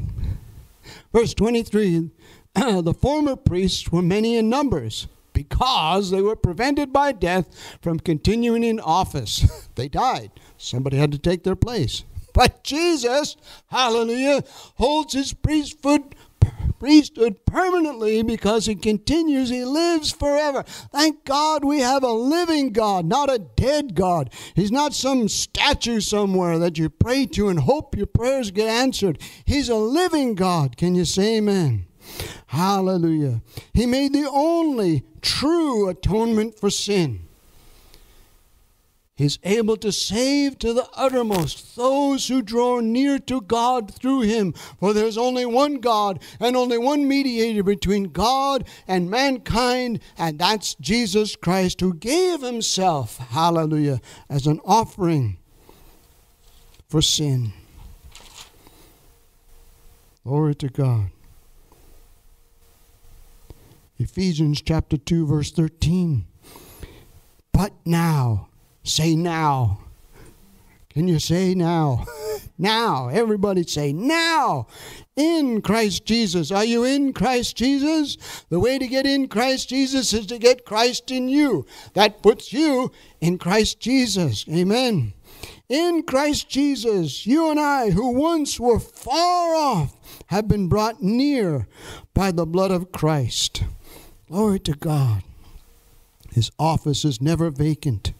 Verse 1.13 1.33
23 1.33 2.09
The 2.55 2.95
former 2.99 3.35
priests 3.35 3.91
were 3.91 4.01
many 4.01 4.37
in 4.37 4.49
numbers 4.49 5.07
because 5.33 6.11
they 6.11 6.21
were 6.21 6.35
prevented 6.35 6.91
by 6.91 7.11
death 7.11 7.47
from 7.81 7.99
continuing 7.99 8.63
in 8.63 8.79
office. 8.79 9.67
they 9.75 9.87
died. 9.87 10.31
Somebody 10.57 10.97
had 10.97 11.11
to 11.11 11.17
take 11.17 11.43
their 11.43 11.55
place. 11.55 12.03
But 12.33 12.63
Jesus, 12.63 13.35
hallelujah, 13.67 14.43
holds 14.75 15.13
his 15.13 15.33
priesthood 15.33 16.15
priesthood 16.79 17.45
permanently 17.45 18.23
because 18.23 18.65
he 18.65 18.75
continues, 18.75 19.49
he 19.49 19.65
lives 19.65 20.11
forever. 20.11 20.63
Thank 20.91 21.25
God 21.25 21.63
we 21.63 21.79
have 21.79 22.03
a 22.03 22.11
living 22.11 22.71
God, 22.71 23.05
not 23.05 23.31
a 23.31 23.39
dead 23.39 23.95
God. 23.95 24.31
He's 24.55 24.71
not 24.71 24.93
some 24.93 25.27
statue 25.27 25.99
somewhere 25.99 26.57
that 26.59 26.77
you 26.77 26.89
pray 26.89 27.25
to 27.27 27.49
and 27.49 27.59
hope 27.59 27.95
your 27.95 28.07
prayers 28.07 28.51
get 28.51 28.67
answered. 28.67 29.21
He's 29.45 29.69
a 29.69 29.75
living 29.75 30.35
God. 30.35 30.77
Can 30.77 30.95
you 30.95 31.05
say 31.05 31.37
amen? 31.37 31.85
Hallelujah. 32.47 33.41
He 33.73 33.85
made 33.85 34.13
the 34.13 34.29
only 34.29 35.03
true 35.21 35.89
atonement 35.89 36.59
for 36.59 36.69
sin. 36.69 37.28
He's 39.19 39.37
able 39.43 39.75
to 39.75 39.91
save 39.91 40.59
to 40.59 40.71
the 40.71 40.87
uttermost 40.95 41.75
those 41.75 42.29
who 42.29 42.41
draw 42.41 42.79
near 42.79 43.19
to 43.19 43.41
God 43.41 43.93
through 43.93 44.21
him. 44.21 44.53
For 44.79 44.93
there's 44.93 45.17
only 45.17 45.45
one 45.45 45.81
God 45.81 46.23
and 46.39 46.55
only 46.55 46.77
one 46.77 47.05
mediator 47.05 47.61
between 47.61 48.13
God 48.13 48.65
and 48.87 49.09
mankind, 49.09 49.99
and 50.17 50.39
that's 50.39 50.73
Jesus 50.75 51.35
Christ, 51.35 51.81
who 51.81 51.93
gave 51.93 52.41
himself, 52.41 53.17
hallelujah, 53.17 53.99
as 54.29 54.47
an 54.47 54.61
offering 54.63 55.37
for 56.87 57.01
sin. 57.01 57.51
Glory 60.23 60.55
to 60.55 60.69
God. 60.69 61.09
Ephesians 63.97 64.61
chapter 64.61 64.95
2, 64.95 65.25
verse 65.27 65.51
13. 65.51 66.25
But 67.51 67.73
now, 67.83 68.48
Say 68.89 69.15
now. 69.15 69.81
Can 70.89 71.07
you 71.07 71.19
say 71.19 71.53
now? 71.53 72.05
now. 72.57 73.09
Everybody 73.09 73.61
say 73.61 73.93
now. 73.93 74.65
In 75.15 75.61
Christ 75.61 76.05
Jesus. 76.05 76.51
Are 76.51 76.65
you 76.65 76.83
in 76.83 77.13
Christ 77.13 77.55
Jesus? 77.55 78.17
The 78.49 78.59
way 78.59 78.79
to 78.79 78.87
get 78.87 79.05
in 79.05 79.27
Christ 79.27 79.69
Jesus 79.69 80.11
is 80.11 80.25
to 80.25 80.39
get 80.39 80.65
Christ 80.65 81.11
in 81.11 81.29
you. 81.29 81.67
That 81.93 82.23
puts 82.23 82.51
you 82.51 82.91
in 83.21 83.37
Christ 83.37 83.79
Jesus. 83.79 84.43
Amen. 84.49 85.13
In 85.69 86.01
Christ 86.01 86.49
Jesus, 86.49 87.27
you 87.27 87.51
and 87.51 87.59
I, 87.59 87.91
who 87.91 88.09
once 88.09 88.59
were 88.59 88.79
far 88.79 89.53
off, 89.53 89.95
have 90.27 90.47
been 90.47 90.67
brought 90.67 91.03
near 91.03 91.67
by 92.15 92.31
the 92.31 92.47
blood 92.47 92.71
of 92.71 92.91
Christ. 92.91 93.61
Glory 94.27 94.59
to 94.61 94.73
God. 94.73 95.21
His 96.31 96.49
office 96.57 97.05
is 97.05 97.21
never 97.21 97.51
vacant 97.51 98.13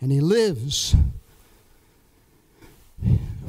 and 0.00 0.10
he 0.10 0.20
lives 0.20 0.94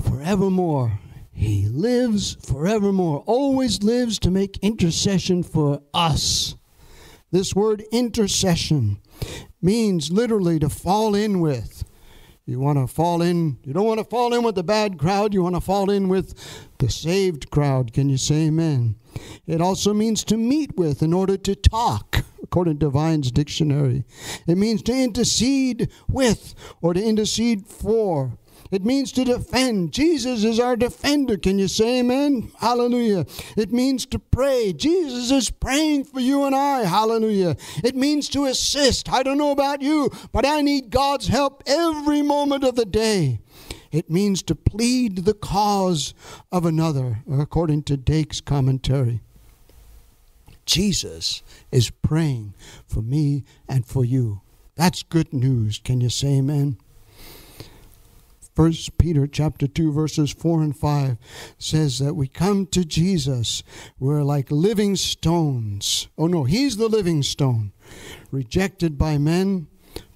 forevermore. 0.04 1.00
He 1.34 1.66
lives 1.68 2.36
forevermore, 2.36 3.24
always 3.26 3.82
lives 3.82 4.20
to 4.20 4.32
make 4.32 4.58
intercession 4.62 5.44
for 5.44 5.82
us. 5.94 6.56
This 7.32 7.56
word 7.56 7.84
intercession 7.92 9.00
means 9.62 10.12
literally 10.12 10.60
to 10.60 10.70
fall 10.70 11.16
in 11.16 11.40
with. 11.40 11.84
You 12.46 12.60
want 12.60 12.80
to 12.80 12.94
fall 12.94 13.22
in, 13.22 13.58
you 13.64 13.72
don't 13.72 13.86
want 13.86 14.00
to 14.00 14.04
fall 14.04 14.34
in 14.34 14.44
with 14.44 14.56
the 14.56 14.64
bad 14.64 15.00
crowd, 15.00 15.34
you 15.34 15.42
want 15.42 15.56
to 15.56 15.62
fall 15.62 15.90
in 15.90 16.10
with 16.10 16.36
the 16.80 16.90
saved 16.90 17.50
crowd. 17.50 17.94
Can 17.94 18.10
you 18.10 18.18
say 18.18 18.48
amen? 18.48 18.96
It 19.48 19.62
also 19.62 19.94
means 19.94 20.24
to 20.26 20.38
meet 20.38 20.76
with 20.76 21.02
in 21.02 21.14
order 21.14 21.38
to 21.38 21.56
talk 21.56 22.26
according 22.52 22.78
to 22.78 22.90
Vine's 22.90 23.32
dictionary. 23.32 24.04
It 24.46 24.58
means 24.58 24.82
to 24.84 24.92
intercede 24.92 25.90
with 26.10 26.54
or 26.82 26.94
to 26.94 27.02
intercede 27.02 27.66
for. 27.66 28.38
It 28.72 28.84
means 28.84 29.14
to 29.14 29.24
defend. 29.24 29.94
Jesus 29.94 30.44
is 30.44 30.60
our 30.60 30.76
defender. 30.76 31.38
Can 31.38 31.60
you 31.60 31.70
say 31.70 32.00
amen? 32.00 32.52
Hallelujah. 32.60 33.26
It 33.56 33.72
means 33.72 34.06
to 34.08 34.20
pray. 34.20 34.74
Jesus 34.74 35.32
is 35.32 35.50
praying 35.50 36.04
for 36.04 36.20
you 36.20 36.44
and 36.44 36.54
I. 36.54 36.84
Hallelujah. 36.84 37.56
It 37.86 37.96
means 37.96 38.28
to 38.30 38.44
assist. 38.44 39.08
I 39.10 39.24
don't 39.24 39.38
know 39.38 39.52
about 39.52 39.82
you, 39.82 40.12
but 40.34 40.46
I 40.46 40.60
need 40.60 40.90
God's 40.90 41.28
help 41.28 41.64
every 41.66 42.22
moment 42.22 42.66
of 42.66 42.76
the 42.76 42.86
day. 42.86 43.40
It 43.94 44.10
means 44.10 44.44
to 44.44 44.56
plead 44.56 45.24
the 45.24 45.34
cause 45.34 46.14
of 46.52 46.66
another, 46.66 47.20
according 47.32 47.84
to 47.84 47.96
Dake's 47.96 48.42
commentary. 48.42 49.22
Jesus 50.66 51.44
is 51.72 51.90
praying 51.90 52.54
for 52.88 53.02
me 53.02 53.44
and 53.68 53.86
for 53.86 54.06
you. 54.06 54.42
That's 54.76 55.04
good 55.04 55.34
news. 55.34 55.80
Can 55.84 56.02
you 56.02 56.10
say 56.10 56.38
amen? 56.38 56.78
First 58.56 58.98
Peter 58.98 59.28
chapter 59.28 59.66
2 59.66 59.94
verses 59.94 60.32
4 60.32 60.62
and 60.62 60.78
5 60.78 61.18
says 61.58 62.00
that 62.00 62.16
we 62.16 62.28
come 62.28 62.66
to 62.68 62.84
Jesus 62.84 63.64
we're 63.98 64.24
like 64.24 64.52
living 64.52 64.98
stones. 64.98 66.10
Oh 66.18 66.28
no, 66.28 66.44
he's 66.44 66.78
the 66.78 66.90
living 66.90 67.24
stone, 67.24 67.72
rejected 68.30 68.98
by 68.98 69.18
men 69.18 69.68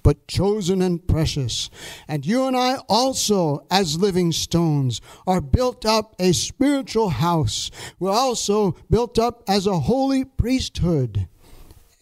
but 0.06 0.28
chosen 0.28 0.84
and 0.84 1.08
precious. 1.08 1.72
And 2.08 2.28
you 2.28 2.46
and 2.46 2.56
I 2.56 2.76
also, 2.88 3.66
as 3.72 3.98
living 3.98 4.32
stones, 4.32 5.02
are 5.26 5.42
built 5.42 5.84
up 5.84 6.16
a 6.20 6.32
spiritual 6.32 7.10
house. 7.10 7.72
We're 7.98 8.12
also 8.12 8.76
built 8.88 9.18
up 9.18 9.42
as 9.48 9.66
a 9.66 9.80
holy 9.80 10.24
priesthood. 10.24 11.28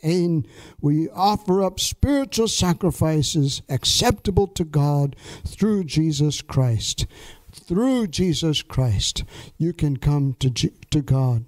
And 0.01 0.45
we 0.81 1.07
offer 1.11 1.63
up 1.63 1.79
spiritual 1.79 2.49
sacrifices 2.49 3.61
acceptable 3.69 4.47
to 4.47 4.65
God 4.65 5.15
through 5.47 5.85
Jesus 5.85 6.41
Christ. 6.41 7.07
Through 7.53 8.07
Jesus 8.07 8.61
Christ, 8.61 9.23
you 9.57 9.71
can 9.71 9.95
come 9.95 10.35
to, 10.41 10.49
G- 10.49 10.73
to 10.91 11.01
God. 11.01 11.45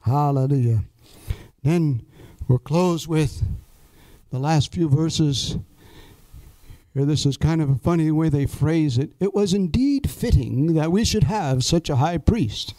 Hallelujah. 0.00 0.84
Then 1.62 2.06
we'll 2.48 2.58
close 2.58 3.06
with 3.06 3.42
the 4.30 4.38
last 4.38 4.72
few 4.72 4.88
verses 4.88 5.58
here, 6.94 7.04
this 7.04 7.24
is 7.24 7.36
kind 7.36 7.62
of 7.62 7.70
a 7.70 7.76
funny 7.76 8.10
way 8.10 8.28
they 8.28 8.46
phrase 8.46 8.98
it. 8.98 9.12
It 9.20 9.32
was 9.32 9.54
indeed 9.54 10.10
fitting 10.10 10.74
that 10.74 10.90
we 10.90 11.04
should 11.04 11.24
have 11.24 11.64
such 11.64 11.88
a 11.88 11.96
high 11.96 12.18
priest. 12.18 12.74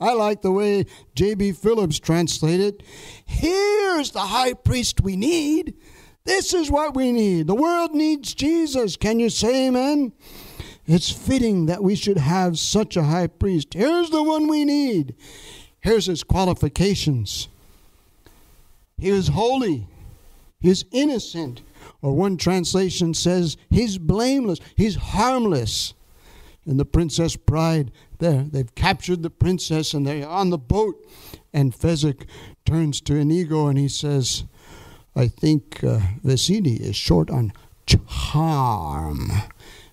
I 0.00 0.12
like 0.12 0.42
the 0.42 0.52
way 0.52 0.86
J.B. 1.16 1.52
Phillips 1.52 1.98
translated. 1.98 2.84
Here's 3.26 4.12
the 4.12 4.20
high 4.20 4.52
priest 4.52 5.00
we 5.00 5.16
need. 5.16 5.74
This 6.24 6.54
is 6.54 6.70
what 6.70 6.94
we 6.94 7.10
need. 7.10 7.48
The 7.48 7.54
world 7.56 7.94
needs 7.94 8.34
Jesus. 8.34 8.96
Can 8.96 9.18
you 9.18 9.30
say 9.30 9.66
amen? 9.66 10.12
It's 10.86 11.10
fitting 11.10 11.66
that 11.66 11.82
we 11.82 11.96
should 11.96 12.18
have 12.18 12.58
such 12.58 12.96
a 12.96 13.02
high 13.02 13.26
priest. 13.26 13.74
Here's 13.74 14.10
the 14.10 14.22
one 14.22 14.46
we 14.46 14.64
need. 14.64 15.16
Here's 15.80 16.06
his 16.06 16.22
qualifications. 16.22 17.48
He 18.96 19.08
is 19.08 19.28
holy. 19.28 19.88
He 20.60 20.70
is 20.70 20.84
innocent. 20.92 21.62
Or 22.00 22.14
one 22.14 22.36
translation 22.36 23.14
says, 23.14 23.56
He's 23.70 23.98
blameless, 23.98 24.60
He's 24.76 24.96
harmless. 24.96 25.94
And 26.64 26.78
the 26.78 26.84
Princess 26.84 27.34
Bride, 27.34 27.90
there, 28.18 28.42
they've 28.42 28.74
captured 28.74 29.22
the 29.22 29.30
princess 29.30 29.94
and 29.94 30.06
they're 30.06 30.28
on 30.28 30.50
the 30.50 30.58
boat. 30.58 30.96
And 31.52 31.74
Fezzik 31.74 32.26
turns 32.66 33.00
to 33.02 33.16
Inigo 33.16 33.68
and 33.68 33.78
he 33.78 33.88
says, 33.88 34.44
I 35.16 35.28
think 35.28 35.82
uh, 35.82 36.00
Vizzini 36.22 36.78
is 36.78 36.94
short 36.94 37.30
on 37.30 37.52
charm 37.86 39.32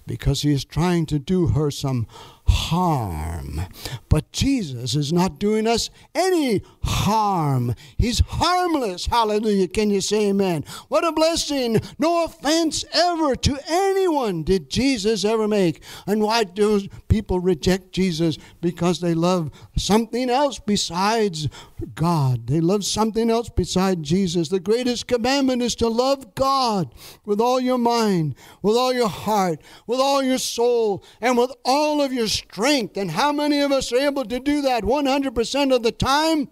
because 0.06 0.42
he 0.42 0.52
is 0.52 0.66
trying 0.66 1.06
to 1.08 1.18
do 1.18 1.48
her 1.48 1.72
some 1.72 2.08
harm. 2.48 3.62
But 4.10 4.32
Jesus 4.32 4.96
is 4.96 5.12
not 5.12 5.40
doing 5.40 5.68
us 5.68 5.90
any 6.14 6.62
harm. 6.84 7.76
He's 7.98 8.20
harmless. 8.20 9.08
Hallelujah. 9.08 9.68
Can 9.68 9.90
you 9.90 10.02
say 10.02 10.30
amen? 10.30 10.66
What 10.88 11.06
a 11.06 11.12
blessing. 11.12 11.82
No 12.00 12.26
offense 12.26 12.86
ever 12.94 13.36
to 13.36 13.58
anyone 13.68 14.44
did 14.44 14.70
Jesus 14.70 15.26
ever 15.26 15.48
make. 15.48 15.84
And 16.08 16.22
why 16.22 16.44
do 16.44 16.88
people 17.08 17.40
reject 17.40 17.92
Jesus? 17.92 18.38
Because 18.62 19.00
they 19.00 19.14
love 19.14 19.52
something 19.78 20.30
else 20.30 20.60
besides 20.60 21.48
God. 21.94 22.48
They 22.48 22.62
love 22.62 22.86
something 22.86 23.30
else 23.30 23.50
besides 23.50 24.08
Jesus. 24.08 24.50
The 24.50 24.60
greatest 24.60 25.08
commandment 25.08 25.62
is 25.62 25.76
to 25.76 25.88
love 25.88 26.36
God 26.36 26.94
with 27.26 27.42
all 27.42 27.60
your 27.60 27.78
mind, 27.78 28.36
with 28.62 28.76
all 28.76 28.94
your 28.94 29.10
heart, 29.10 29.62
with 29.88 30.00
all 30.00 30.22
your 30.24 30.38
soul, 30.38 31.04
and 31.22 31.38
with 31.38 31.52
all 31.64 32.02
of 32.02 32.14
your 32.14 32.28
strength. 32.38 32.98
And 32.98 33.12
how 33.12 33.32
many 33.32 33.60
of 33.60 33.72
us 33.72 33.92
are 33.92 33.98
able 33.98 34.26
to 34.26 34.40
do 34.40 34.62
that 34.62 34.84
100% 34.84 35.76
of 35.76 35.84
the 35.84 35.92
time? 35.92 36.50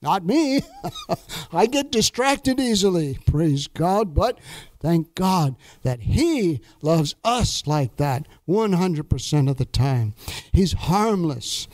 Not 0.00 0.24
me. 0.24 0.62
I 1.52 1.66
get 1.66 1.90
distracted 1.90 2.60
easily, 2.60 3.18
praise 3.26 3.66
God. 3.66 4.14
But 4.14 4.38
thank 4.80 5.14
God 5.14 5.56
that 5.82 6.00
He 6.00 6.60
loves 6.82 7.16
us 7.24 7.66
like 7.66 7.96
that 7.96 8.26
100% 8.48 9.50
of 9.50 9.56
the 9.56 9.64
time. 9.64 10.14
He's 10.52 10.72
harmless. 10.72 11.66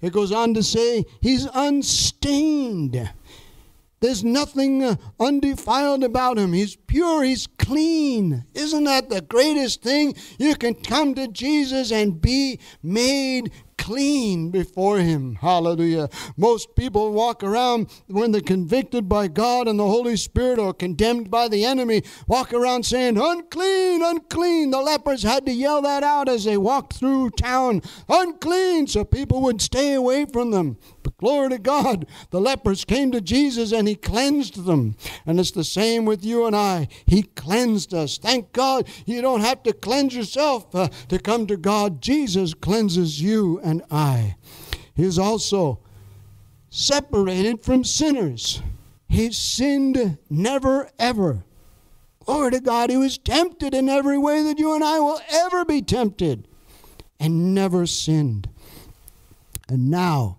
It 0.00 0.12
goes 0.12 0.30
on 0.32 0.54
to 0.54 0.62
say, 0.62 1.04
He's 1.20 1.48
unstained. 1.54 3.10
There's 4.02 4.24
nothing 4.24 4.82
uh, 4.82 4.96
undefiled 5.20 6.02
about 6.02 6.36
him. 6.36 6.52
He's 6.52 6.74
pure, 6.74 7.22
he's 7.22 7.46
clean. 7.46 8.44
Isn't 8.52 8.84
that 8.84 9.08
the 9.08 9.22
greatest 9.22 9.80
thing? 9.82 10.14
You 10.38 10.56
can 10.56 10.74
come 10.74 11.14
to 11.14 11.28
Jesus 11.28 11.92
and 11.92 12.20
be 12.20 12.58
made 12.82 13.52
clean 13.82 14.50
before 14.50 14.98
Him. 14.98 15.34
Hallelujah. 15.40 16.08
Most 16.36 16.76
people 16.76 17.12
walk 17.12 17.42
around 17.42 17.88
when 18.06 18.30
they're 18.30 18.40
convicted 18.40 19.08
by 19.08 19.26
God 19.26 19.66
and 19.66 19.78
the 19.78 19.86
Holy 19.86 20.16
Spirit 20.16 20.60
or 20.60 20.72
condemned 20.72 21.32
by 21.32 21.48
the 21.48 21.64
enemy, 21.64 22.02
walk 22.28 22.52
around 22.52 22.86
saying, 22.86 23.18
Unclean, 23.18 24.00
unclean. 24.00 24.70
The 24.70 24.80
lepers 24.80 25.24
had 25.24 25.46
to 25.46 25.52
yell 25.52 25.82
that 25.82 26.04
out 26.04 26.28
as 26.28 26.44
they 26.44 26.56
walked 26.56 26.92
through 26.94 27.30
town, 27.30 27.82
Unclean, 28.08 28.86
so 28.86 29.04
people 29.04 29.40
would 29.42 29.60
stay 29.60 29.94
away 29.94 30.26
from 30.26 30.52
them. 30.52 30.78
But 31.02 31.16
glory 31.16 31.50
to 31.50 31.58
God, 31.58 32.06
the 32.30 32.40
lepers 32.40 32.84
came 32.84 33.10
to 33.12 33.20
Jesus 33.20 33.72
and 33.72 33.88
He 33.88 33.94
cleansed 33.94 34.64
them. 34.64 34.96
And 35.26 35.40
it's 35.40 35.50
the 35.50 35.64
same 35.64 36.04
with 36.04 36.24
you 36.24 36.46
and 36.46 36.54
I. 36.54 36.88
He 37.06 37.22
cleansed 37.22 37.92
us. 37.92 38.18
Thank 38.18 38.52
God 38.52 38.88
you 39.06 39.20
don't 39.20 39.40
have 39.40 39.62
to 39.64 39.72
cleanse 39.72 40.14
yourself 40.14 40.74
uh, 40.74 40.88
to 41.08 41.18
come 41.18 41.46
to 41.46 41.56
God. 41.56 42.00
Jesus 42.00 42.54
cleanses 42.54 43.20
you 43.20 43.60
and 43.62 43.82
I. 43.90 44.36
He 44.94 45.04
is 45.04 45.18
also 45.18 45.80
separated 46.70 47.62
from 47.62 47.84
sinners. 47.84 48.62
He 49.08 49.32
sinned 49.32 50.18
never, 50.30 50.90
ever. 50.98 51.44
Glory 52.24 52.52
to 52.52 52.60
God, 52.60 52.88
he 52.88 52.96
was 52.96 53.18
tempted 53.18 53.74
in 53.74 53.88
every 53.88 54.16
way 54.16 54.42
that 54.42 54.58
you 54.58 54.74
and 54.74 54.84
I 54.84 55.00
will 55.00 55.20
ever 55.30 55.64
be 55.64 55.82
tempted 55.82 56.46
and 57.18 57.54
never 57.54 57.84
sinned. 57.84 58.48
And 59.68 59.90
now 59.90 60.38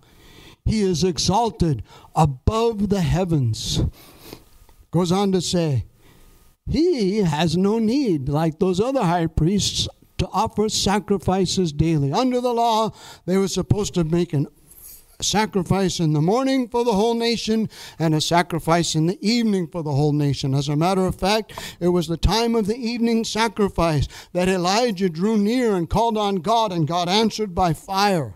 he 0.66 0.82
is 0.82 1.04
exalted 1.04 1.84
above 2.16 2.90
the 2.90 3.02
heavens. 3.02 3.82
Goes 4.92 5.12
on 5.12 5.32
to 5.32 5.42
say, 5.42 5.86
he 6.70 7.18
has 7.18 7.58
no 7.58 7.80
need, 7.80 8.30
like 8.30 8.60
those 8.60 8.80
other 8.80 9.04
high 9.04 9.28
priests, 9.28 9.88
to 10.18 10.28
offer 10.32 10.70
sacrifices 10.70 11.74
daily. 11.74 12.14
Under 12.14 12.40
the 12.40 12.54
law, 12.54 12.92
they 13.26 13.38
were 13.38 13.48
supposed 13.48 13.94
to 13.96 14.04
make 14.04 14.32
an 14.32 14.48
sacrifice 15.22 16.00
in 16.00 16.14
the 16.14 16.22
morning 16.22 16.68
for 16.68 16.84
the 16.84 16.94
whole 16.94 17.14
nation 17.14 17.70
and 17.98 18.14
a 18.14 18.22
sacrifice 18.22 18.96
in 18.96 19.06
the 19.06 19.18
evening 19.26 19.68
for 19.68 19.82
the 19.82 19.92
whole 19.92 20.12
nation. 20.12 20.54
As 20.54 20.70
a 20.70 20.76
matter 20.76 21.06
of 21.06 21.16
fact, 21.16 21.78
it 21.80 21.88
was 21.90 22.08
the 22.08 22.18
time 22.18 22.56
of 22.56 22.68
the 22.68 22.76
evening 22.76 23.24
sacrifice 23.24 24.08
that 24.34 24.50
Elijah 24.50 25.10
drew 25.10 25.38
near 25.38 25.76
and 25.76 25.90
called 25.90 26.18
on 26.18 26.38
God, 26.38 26.72
and 26.72 26.88
God 26.88 27.08
answered 27.10 27.56
by 27.56 27.74
fire. 27.74 28.36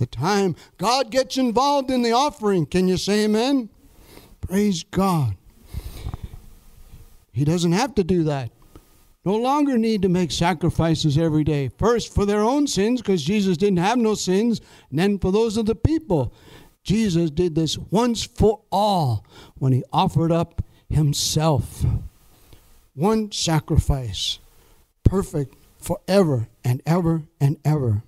The 0.00 0.06
time 0.06 0.56
God 0.78 1.12
gets 1.12 1.36
involved 1.38 1.90
in 1.90 2.02
the 2.02 2.12
offering. 2.12 2.66
Can 2.66 2.88
you 2.88 2.96
say 2.96 3.24
amen? 3.24 3.68
Praise 4.40 4.82
God. 4.82 5.36
He 7.30 7.44
doesn't 7.44 7.72
have 7.72 7.94
to 7.94 8.02
do 8.02 8.24
that 8.24 8.50
no 9.24 9.36
longer 9.36 9.76
need 9.76 10.02
to 10.02 10.08
make 10.08 10.30
sacrifices 10.30 11.18
every 11.18 11.44
day. 11.44 11.68
First 11.78 12.14
for 12.14 12.24
their 12.24 12.40
own 12.40 12.66
sins, 12.66 13.02
because 13.02 13.22
Jesus 13.22 13.56
didn't 13.56 13.78
have 13.78 13.98
no 13.98 14.14
sins, 14.14 14.60
and 14.88 14.98
then 14.98 15.18
for 15.18 15.30
those 15.30 15.56
of 15.56 15.66
the 15.66 15.74
people. 15.74 16.32
Jesus 16.82 17.30
did 17.30 17.54
this 17.54 17.76
once 17.76 18.24
for 18.24 18.62
all 18.72 19.24
when 19.58 19.72
he 19.72 19.84
offered 19.92 20.32
up 20.32 20.64
himself. 20.88 21.84
One 22.94 23.30
sacrifice, 23.30 24.38
perfect 25.04 25.54
forever 25.78 26.48
and 26.64 26.82
ever 26.86 27.24
and 27.38 27.58
ever. 27.64 28.02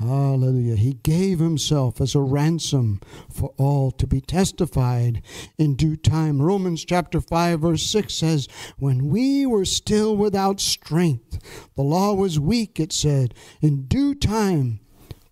Hallelujah. 0.00 0.76
He 0.76 0.94
gave 0.94 1.40
himself 1.40 2.00
as 2.00 2.14
a 2.14 2.22
ransom 2.22 3.02
for 3.30 3.52
all 3.58 3.90
to 3.90 4.06
be 4.06 4.22
testified 4.22 5.20
in 5.58 5.74
due 5.74 5.94
time. 5.94 6.40
Romans 6.40 6.86
chapter 6.86 7.20
5, 7.20 7.60
verse 7.60 7.82
6 7.82 8.14
says, 8.14 8.48
When 8.78 9.10
we 9.10 9.44
were 9.44 9.66
still 9.66 10.16
without 10.16 10.58
strength, 10.58 11.38
the 11.76 11.82
law 11.82 12.14
was 12.14 12.40
weak, 12.40 12.80
it 12.80 12.94
said. 12.94 13.34
In 13.60 13.82
due 13.82 14.14
time, 14.14 14.80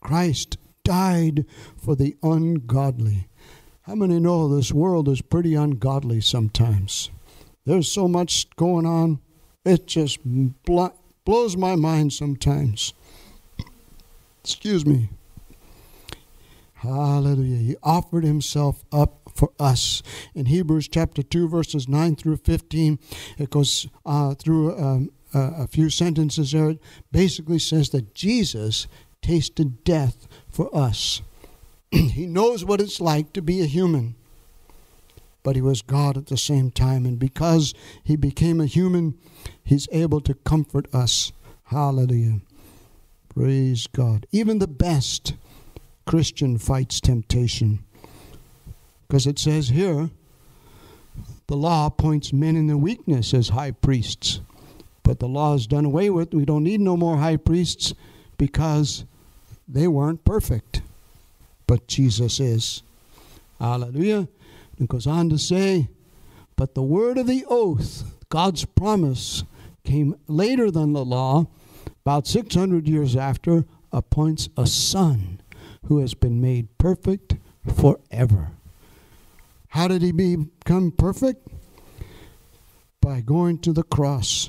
Christ 0.03 0.59
died 0.85 1.47
for 1.79 1.97
the 1.97 2.19
ungodly. 2.23 3.29
How 3.83 3.95
many 3.95 4.21
know 4.21 4.55
this 4.55 4.71
world 4.71 5.09
is 5.09 5.23
pretty 5.23 5.55
ungodly 5.55 6.21
sometimes? 6.21 7.11
There's 7.65 7.91
so 7.91 8.07
much 8.07 8.55
going 8.57 8.85
on, 8.85 9.21
it 9.65 9.87
just 9.87 10.19
blows 10.65 11.57
my 11.57 11.75
mind 11.75 12.13
sometimes. 12.13 12.93
Excuse 14.49 14.87
me. 14.87 15.11
Hallelujah. 16.77 17.59
He 17.59 17.77
offered 17.83 18.25
himself 18.25 18.83
up 18.91 19.31
for 19.35 19.51
us. 19.61 20.03
In 20.35 20.47
Hebrews 20.47 20.89
chapter 20.89 21.23
2, 21.23 21.51
verses 21.51 21.87
9 21.87 22.17
through 22.17 22.39
15, 22.39 22.99
it 23.37 23.51
goes 23.51 23.89
uh, 24.07 24.35
through 24.37 24.75
um, 24.79 25.11
uh, 25.35 25.51
a 25.59 25.67
few 25.67 25.91
sentences 25.91 26.53
there. 26.53 26.71
It 26.71 26.81
basically 27.13 27.59
says 27.59 27.91
that 27.91 28.15
Jesus 28.15 28.87
tasted 29.21 29.85
death 29.85 30.27
for 30.49 30.75
us. 30.75 31.21
he 31.91 32.25
knows 32.25 32.65
what 32.65 32.81
it's 32.81 33.03
like 33.03 33.35
to 33.35 33.43
be 33.43 33.61
a 33.61 33.67
human, 33.67 34.15
but 35.43 35.57
he 35.57 35.63
was 35.63 35.83
God 35.83 36.17
at 36.17 36.29
the 36.29 36.39
same 36.39 36.71
time. 36.71 37.05
And 37.05 37.19
because 37.19 37.75
he 38.03 38.17
became 38.17 38.63
a 38.63 38.67
human, 38.67 39.19
he's 39.63 39.89
able 39.93 40.23
to 40.23 40.33
comfort 40.33 40.87
us. 40.95 41.33
Hallelujah. 41.65 42.41
Praise 43.39 43.87
God. 43.87 44.27
Even 44.33 44.59
the 44.59 44.67
best 44.67 45.35
Christian 46.09 46.59
fights 46.59 47.01
temptation. 47.01 47.85
Because 49.07 49.29
it 49.29 49.39
says 49.39 49.69
here, 49.69 50.11
the 51.47 51.57
law 51.57 51.87
appoints 51.87 52.33
men 52.33 52.57
in 52.57 52.67
their 52.67 52.77
weakness 52.77 53.33
as 53.33 53.51
high 53.51 53.71
priests. 53.71 54.41
But 55.05 55.21
the 55.21 55.29
law 55.29 55.55
is 55.55 55.69
done 55.69 55.85
away 55.85 56.11
with. 56.11 56.35
We 56.35 56.45
don't 56.45 56.65
need 56.65 56.81
no 56.81 56.97
more 56.97 57.19
high 57.19 57.37
priests 57.37 57.95
because 58.39 59.05
they 59.69 59.87
weren't 59.87 60.25
perfect. 60.25 60.83
But 61.69 61.87
Jesus 61.87 62.41
is. 62.41 62.83
Hallelujah. 63.61 64.27
And 64.79 64.81
it 64.81 64.89
goes 64.89 65.07
on 65.07 65.31
to 65.31 65.39
say, 65.39 65.87
but 66.57 66.75
the 66.75 66.83
word 66.83 67.19
of 67.19 67.29
the 67.29 67.45
oath, 67.49 68.03
God's 68.31 68.65
promise, 68.65 69.45
came 69.85 70.17
later 70.27 70.73
than 70.73 70.93
the 70.93 71.05
law 71.05 71.47
about 72.09 72.27
600 72.27 72.89
years 72.89 73.15
after, 73.17 73.67
appoints 73.93 74.49
a 74.57 74.67
son 74.67 75.43
who 75.89 75.99
has 75.99 76.15
been 76.15 76.41
made 76.41 76.79
perfect 76.79 77.37
forever. 77.77 78.53
How 79.69 79.89
did 79.89 80.01
he 80.01 80.13
become 80.13 80.91
perfect? 80.91 81.47
By 83.03 83.21
going 83.21 83.59
to 83.59 83.75
the 83.75 83.83
cross, 83.83 84.49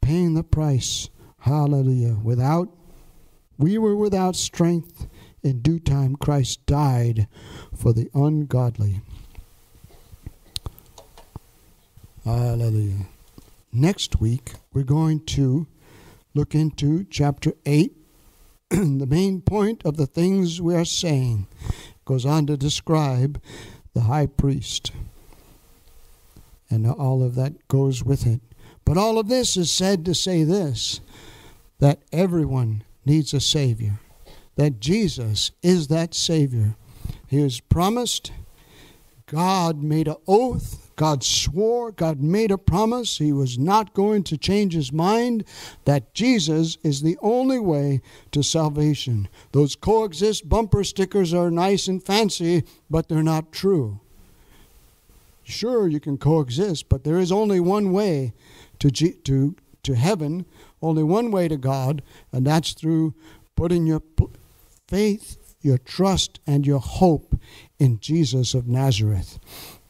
paying 0.00 0.34
the 0.34 0.42
price. 0.42 1.08
Hallelujah. 1.38 2.16
Without, 2.24 2.70
we 3.56 3.78
were 3.78 3.94
without 3.94 4.34
strength. 4.34 5.06
In 5.44 5.60
due 5.60 5.78
time, 5.78 6.16
Christ 6.16 6.66
died 6.66 7.28
for 7.72 7.92
the 7.92 8.10
ungodly. 8.14 9.00
Hallelujah. 12.24 13.06
Next 13.72 14.20
week, 14.20 14.54
we're 14.72 14.82
going 14.82 15.24
to 15.26 15.68
look 16.36 16.54
into 16.54 17.04
chapter 17.04 17.54
8. 17.64 17.96
the 18.70 19.06
main 19.08 19.40
point 19.40 19.82
of 19.86 19.96
the 19.96 20.06
things 20.06 20.60
we 20.60 20.74
are 20.74 20.84
saying 20.84 21.46
goes 22.04 22.26
on 22.26 22.46
to 22.46 22.58
describe 22.58 23.42
the 23.94 24.02
high 24.02 24.26
priest. 24.26 24.92
And 26.68 26.86
all 26.86 27.22
of 27.22 27.36
that 27.36 27.66
goes 27.68 28.04
with 28.04 28.26
it. 28.26 28.40
But 28.84 28.98
all 28.98 29.18
of 29.18 29.28
this 29.28 29.56
is 29.56 29.72
said 29.72 30.04
to 30.04 30.14
say 30.14 30.44
this 30.44 31.00
that 31.78 32.00
everyone 32.12 32.84
needs 33.04 33.32
a 33.32 33.40
Savior, 33.40 33.98
that 34.56 34.80
Jesus 34.80 35.52
is 35.62 35.88
that 35.88 36.14
Savior. 36.14 36.76
He 37.26 37.42
was 37.42 37.60
promised, 37.60 38.32
God 39.26 39.82
made 39.82 40.08
an 40.08 40.16
oath 40.26 40.85
God 40.96 41.22
swore, 41.22 41.92
God 41.92 42.20
made 42.20 42.50
a 42.50 42.58
promise. 42.58 43.18
He 43.18 43.32
was 43.32 43.58
not 43.58 43.92
going 43.92 44.22
to 44.24 44.38
change 44.38 44.72
his 44.72 44.92
mind 44.92 45.44
that 45.84 46.14
Jesus 46.14 46.78
is 46.82 47.02
the 47.02 47.18
only 47.20 47.58
way 47.58 48.00
to 48.32 48.42
salvation. 48.42 49.28
Those 49.52 49.76
coexist 49.76 50.48
bumper 50.48 50.84
stickers 50.84 51.34
are 51.34 51.50
nice 51.50 51.86
and 51.86 52.02
fancy, 52.02 52.64
but 52.88 53.08
they're 53.08 53.22
not 53.22 53.52
true. 53.52 54.00
Sure, 55.44 55.86
you 55.86 56.00
can 56.00 56.18
coexist, 56.18 56.88
but 56.88 57.04
there 57.04 57.18
is 57.18 57.30
only 57.30 57.60
one 57.60 57.92
way 57.92 58.32
to, 58.78 58.90
to, 58.90 59.54
to 59.82 59.94
heaven, 59.94 60.46
only 60.82 61.02
one 61.02 61.30
way 61.30 61.46
to 61.46 61.56
God, 61.56 62.02
and 62.32 62.46
that's 62.46 62.72
through 62.72 63.14
putting 63.54 63.86
your 63.86 64.02
faith, 64.88 65.36
your 65.60 65.78
trust, 65.78 66.40
and 66.46 66.66
your 66.66 66.80
hope 66.80 67.38
in 67.78 68.00
Jesus 68.00 68.54
of 68.54 68.66
Nazareth. 68.66 69.38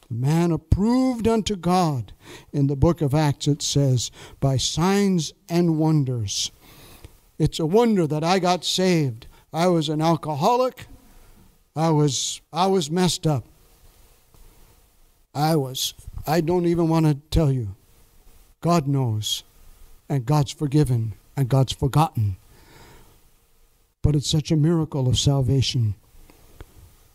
The 0.09 0.15
man 0.15 0.51
approved 0.51 1.27
unto 1.27 1.55
God. 1.55 2.13
In 2.53 2.67
the 2.67 2.75
book 2.75 3.01
of 3.01 3.13
Acts, 3.13 3.47
it 3.47 3.61
says, 3.61 4.11
by 4.39 4.57
signs 4.57 5.33
and 5.49 5.77
wonders. 5.77 6.51
It's 7.37 7.59
a 7.59 7.65
wonder 7.65 8.07
that 8.07 8.23
I 8.23 8.39
got 8.39 8.65
saved. 8.65 9.27
I 9.53 9.67
was 9.67 9.89
an 9.89 10.01
alcoholic. 10.01 10.87
I 11.75 11.89
was 11.91 12.41
I 12.51 12.67
was 12.67 12.89
messed 12.89 13.27
up. 13.27 13.45
I 15.33 15.55
was 15.55 15.93
I 16.25 16.41
don't 16.41 16.65
even 16.65 16.89
want 16.89 17.05
to 17.05 17.15
tell 17.29 17.51
you. 17.51 17.75
God 18.61 18.87
knows. 18.87 19.43
And 20.09 20.25
God's 20.25 20.51
forgiven 20.51 21.13
and 21.35 21.49
God's 21.49 21.73
forgotten. 21.73 22.37
But 24.01 24.15
it's 24.15 24.29
such 24.29 24.51
a 24.51 24.55
miracle 24.55 25.07
of 25.07 25.19
salvation 25.19 25.95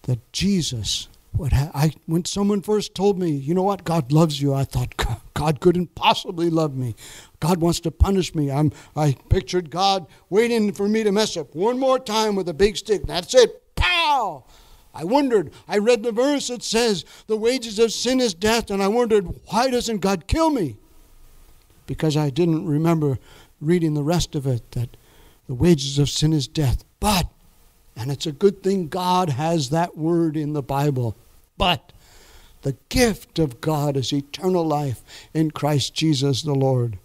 that 0.03 0.33
Jesus 0.33 1.09
what 1.33 1.53
I 1.53 1.93
when 2.07 2.25
someone 2.25 2.63
first 2.63 2.95
told 2.95 3.19
me, 3.19 3.31
you 3.31 3.55
know 3.55 3.63
what, 3.63 3.85
God 3.85 4.13
loves 4.13 4.41
you, 4.41 4.53
I 4.53 4.65
thought 4.65 4.95
God 5.35 5.61
couldn't 5.61 5.95
possibly 5.95 6.51
love 6.51 6.77
me. 6.77 6.95
God 7.41 7.61
wants 7.61 7.81
to 7.81 7.91
punish 7.91 8.35
me. 8.35 8.51
I'm 8.51 8.73
I 8.95 9.17
pictured 9.29 9.71
God 9.71 10.07
waiting 10.31 10.73
for 10.73 10.89
me 10.89 11.03
to 11.03 11.13
mess 11.13 11.37
up 11.37 11.55
one 11.55 11.79
more 11.79 11.99
time 11.99 12.37
with 12.37 12.49
a 12.49 12.55
big 12.55 12.77
stick. 12.77 13.07
That's 13.07 13.35
it. 13.35 13.63
Pow! 13.75 14.45
I 14.95 15.05
wondered. 15.05 15.53
I 15.67 15.79
read 15.79 16.03
the 16.03 16.13
verse 16.13 16.49
that 16.49 16.63
says 16.63 17.05
the 17.27 17.37
wages 17.37 17.79
of 17.79 17.93
sin 17.93 18.21
is 18.21 18.35
death, 18.35 18.71
and 18.71 18.83
I 18.83 18.89
wondered 18.89 19.27
why 19.47 19.71
doesn't 19.71 19.99
God 19.99 20.27
kill 20.27 20.51
me? 20.51 20.77
Because 21.87 22.17
I 22.17 22.31
didn't 22.31 22.67
remember 22.67 23.19
reading 23.61 23.95
the 23.95 24.03
rest 24.05 24.35
of 24.35 24.47
it 24.47 24.71
that 24.73 24.97
the 25.47 25.55
wages 25.55 25.99
of 25.99 26.11
sin 26.11 26.33
is 26.33 26.47
death. 26.47 26.85
But 27.01 27.27
and 27.97 28.11
it's 28.11 28.27
a 28.27 28.33
good 28.33 28.63
thing 28.63 28.89
God 28.89 29.31
has 29.31 29.71
that 29.71 29.97
word 29.97 30.37
in 30.37 30.53
the 30.53 30.63
Bible. 30.63 31.17
But 31.63 31.93
the 32.63 32.75
gift 32.89 33.39
of 33.39 33.61
God 33.61 33.97
is 33.97 34.13
eternal 34.13 34.67
life 34.67 35.05
in 35.33 35.53
Christ 35.53 35.95
Jesus 35.95 36.43
the 36.43 36.57
Lord. 36.57 36.99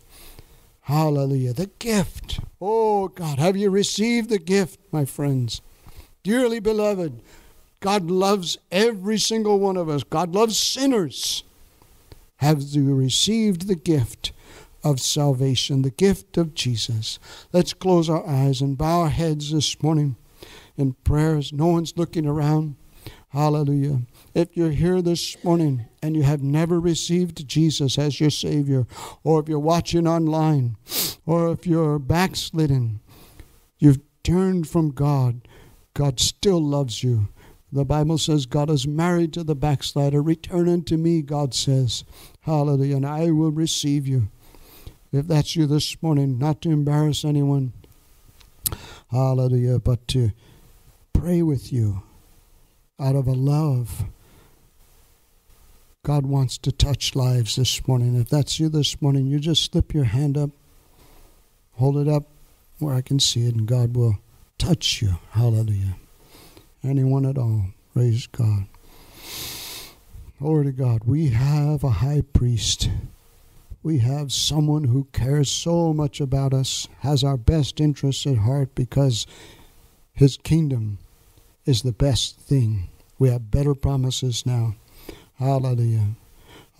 Hallelujah. 0.81 1.53
The 1.53 1.69
gift. 1.77 2.39
Oh 2.59 3.07
God, 3.07 3.37
have 3.37 3.55
you 3.55 3.69
received 3.69 4.31
the 4.31 4.39
gift, 4.39 4.79
my 4.91 5.05
friends? 5.05 5.61
Dearly 6.23 6.59
beloved, 6.59 7.21
God 7.81 8.09
loves 8.09 8.57
every 8.71 9.19
single 9.19 9.59
one 9.59 9.77
of 9.77 9.89
us. 9.89 10.01
God 10.01 10.33
loves 10.33 10.57
sinners. 10.57 11.43
Have 12.37 12.63
you 12.63 12.95
received 12.95 13.67
the 13.67 13.75
gift 13.75 14.31
of 14.83 14.99
salvation, 14.99 15.83
the 15.83 15.91
gift 15.91 16.35
of 16.35 16.55
Jesus? 16.55 17.19
Let's 17.53 17.73
close 17.73 18.09
our 18.09 18.25
eyes 18.25 18.61
and 18.61 18.75
bow 18.75 19.01
our 19.01 19.09
heads 19.09 19.51
this 19.51 19.83
morning 19.83 20.15
in 20.75 20.93
prayers. 21.03 21.53
No 21.53 21.67
one's 21.67 21.95
looking 21.95 22.25
around. 22.25 22.75
Hallelujah. 23.37 24.01
If 24.33 24.57
you're 24.57 24.71
here 24.71 24.99
this 24.99 25.43
morning 25.43 25.85
and 26.01 26.15
you 26.15 26.23
have 26.23 26.41
never 26.41 26.79
received 26.79 27.47
Jesus 27.47 27.99
as 27.99 28.19
your 28.19 28.31
Savior, 28.31 28.87
or 29.23 29.39
if 29.39 29.47
you're 29.47 29.59
watching 29.59 30.07
online, 30.07 30.75
or 31.23 31.51
if 31.51 31.67
you're 31.67 31.99
backslidden, 31.99 32.99
you've 33.77 33.99
turned 34.23 34.67
from 34.67 34.89
God, 34.89 35.47
God 35.93 36.19
still 36.19 36.59
loves 36.59 37.03
you. 37.03 37.27
The 37.71 37.85
Bible 37.85 38.17
says 38.17 38.47
God 38.47 38.71
is 38.71 38.87
married 38.87 39.33
to 39.33 39.43
the 39.43 39.53
backslider. 39.53 40.19
Return 40.19 40.67
unto 40.67 40.97
me, 40.97 41.21
God 41.21 41.53
says. 41.53 42.05
Hallelujah. 42.41 42.95
And 42.95 43.05
I 43.05 43.29
will 43.29 43.51
receive 43.51 44.07
you. 44.07 44.29
If 45.11 45.27
that's 45.27 45.55
you 45.55 45.67
this 45.67 46.01
morning, 46.01 46.39
not 46.39 46.59
to 46.63 46.71
embarrass 46.71 47.23
anyone. 47.23 47.73
Hallelujah. 49.11 49.77
But 49.77 50.07
to 50.07 50.31
pray 51.13 51.43
with 51.43 51.71
you 51.71 52.01
out 52.99 53.15
of 53.15 53.27
a 53.27 53.33
love. 53.33 54.05
God 56.03 56.25
wants 56.25 56.57
to 56.59 56.71
touch 56.71 57.15
lives 57.15 57.55
this 57.55 57.87
morning. 57.87 58.19
If 58.19 58.29
that's 58.29 58.59
you 58.59 58.69
this 58.69 59.01
morning, 59.01 59.27
you 59.27 59.39
just 59.39 59.63
slip 59.71 59.93
your 59.93 60.05
hand 60.05 60.37
up, 60.37 60.49
hold 61.73 61.97
it 61.97 62.07
up 62.07 62.23
where 62.79 62.95
I 62.95 63.01
can 63.01 63.19
see 63.19 63.45
it, 63.45 63.55
and 63.55 63.67
God 63.67 63.95
will 63.95 64.17
touch 64.57 65.01
you. 65.01 65.17
Hallelujah. 65.31 65.97
Anyone 66.83 67.25
at 67.25 67.37
all. 67.37 67.65
Praise 67.93 68.27
God. 68.27 68.67
Glory 70.39 70.65
to 70.65 70.71
God. 70.71 71.01
We 71.05 71.29
have 71.29 71.83
a 71.83 71.89
high 71.89 72.21
priest. 72.33 72.89
We 73.83 73.99
have 73.99 74.31
someone 74.31 74.85
who 74.85 75.07
cares 75.11 75.49
so 75.49 75.93
much 75.93 76.19
about 76.21 76.53
us, 76.53 76.87
has 76.99 77.23
our 77.23 77.37
best 77.37 77.79
interests 77.79 78.25
at 78.25 78.37
heart 78.37 78.75
because 78.75 79.25
his 80.13 80.37
kingdom 80.37 80.99
is 81.67 81.81
the 81.81 81.91
best 81.91 82.39
thing. 82.39 82.87
We 83.19 83.29
have 83.29 83.51
better 83.51 83.75
promises 83.75 84.45
now. 84.45 84.75
Hallelujah. 85.37 86.15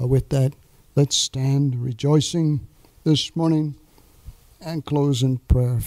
Uh, 0.01 0.07
with 0.07 0.29
that, 0.29 0.53
let's 0.95 1.17
stand 1.17 1.83
rejoicing 1.83 2.61
this 3.03 3.35
morning 3.35 3.75
and 4.61 4.85
close 4.85 5.21
in 5.21 5.39
prayer. 5.39 5.81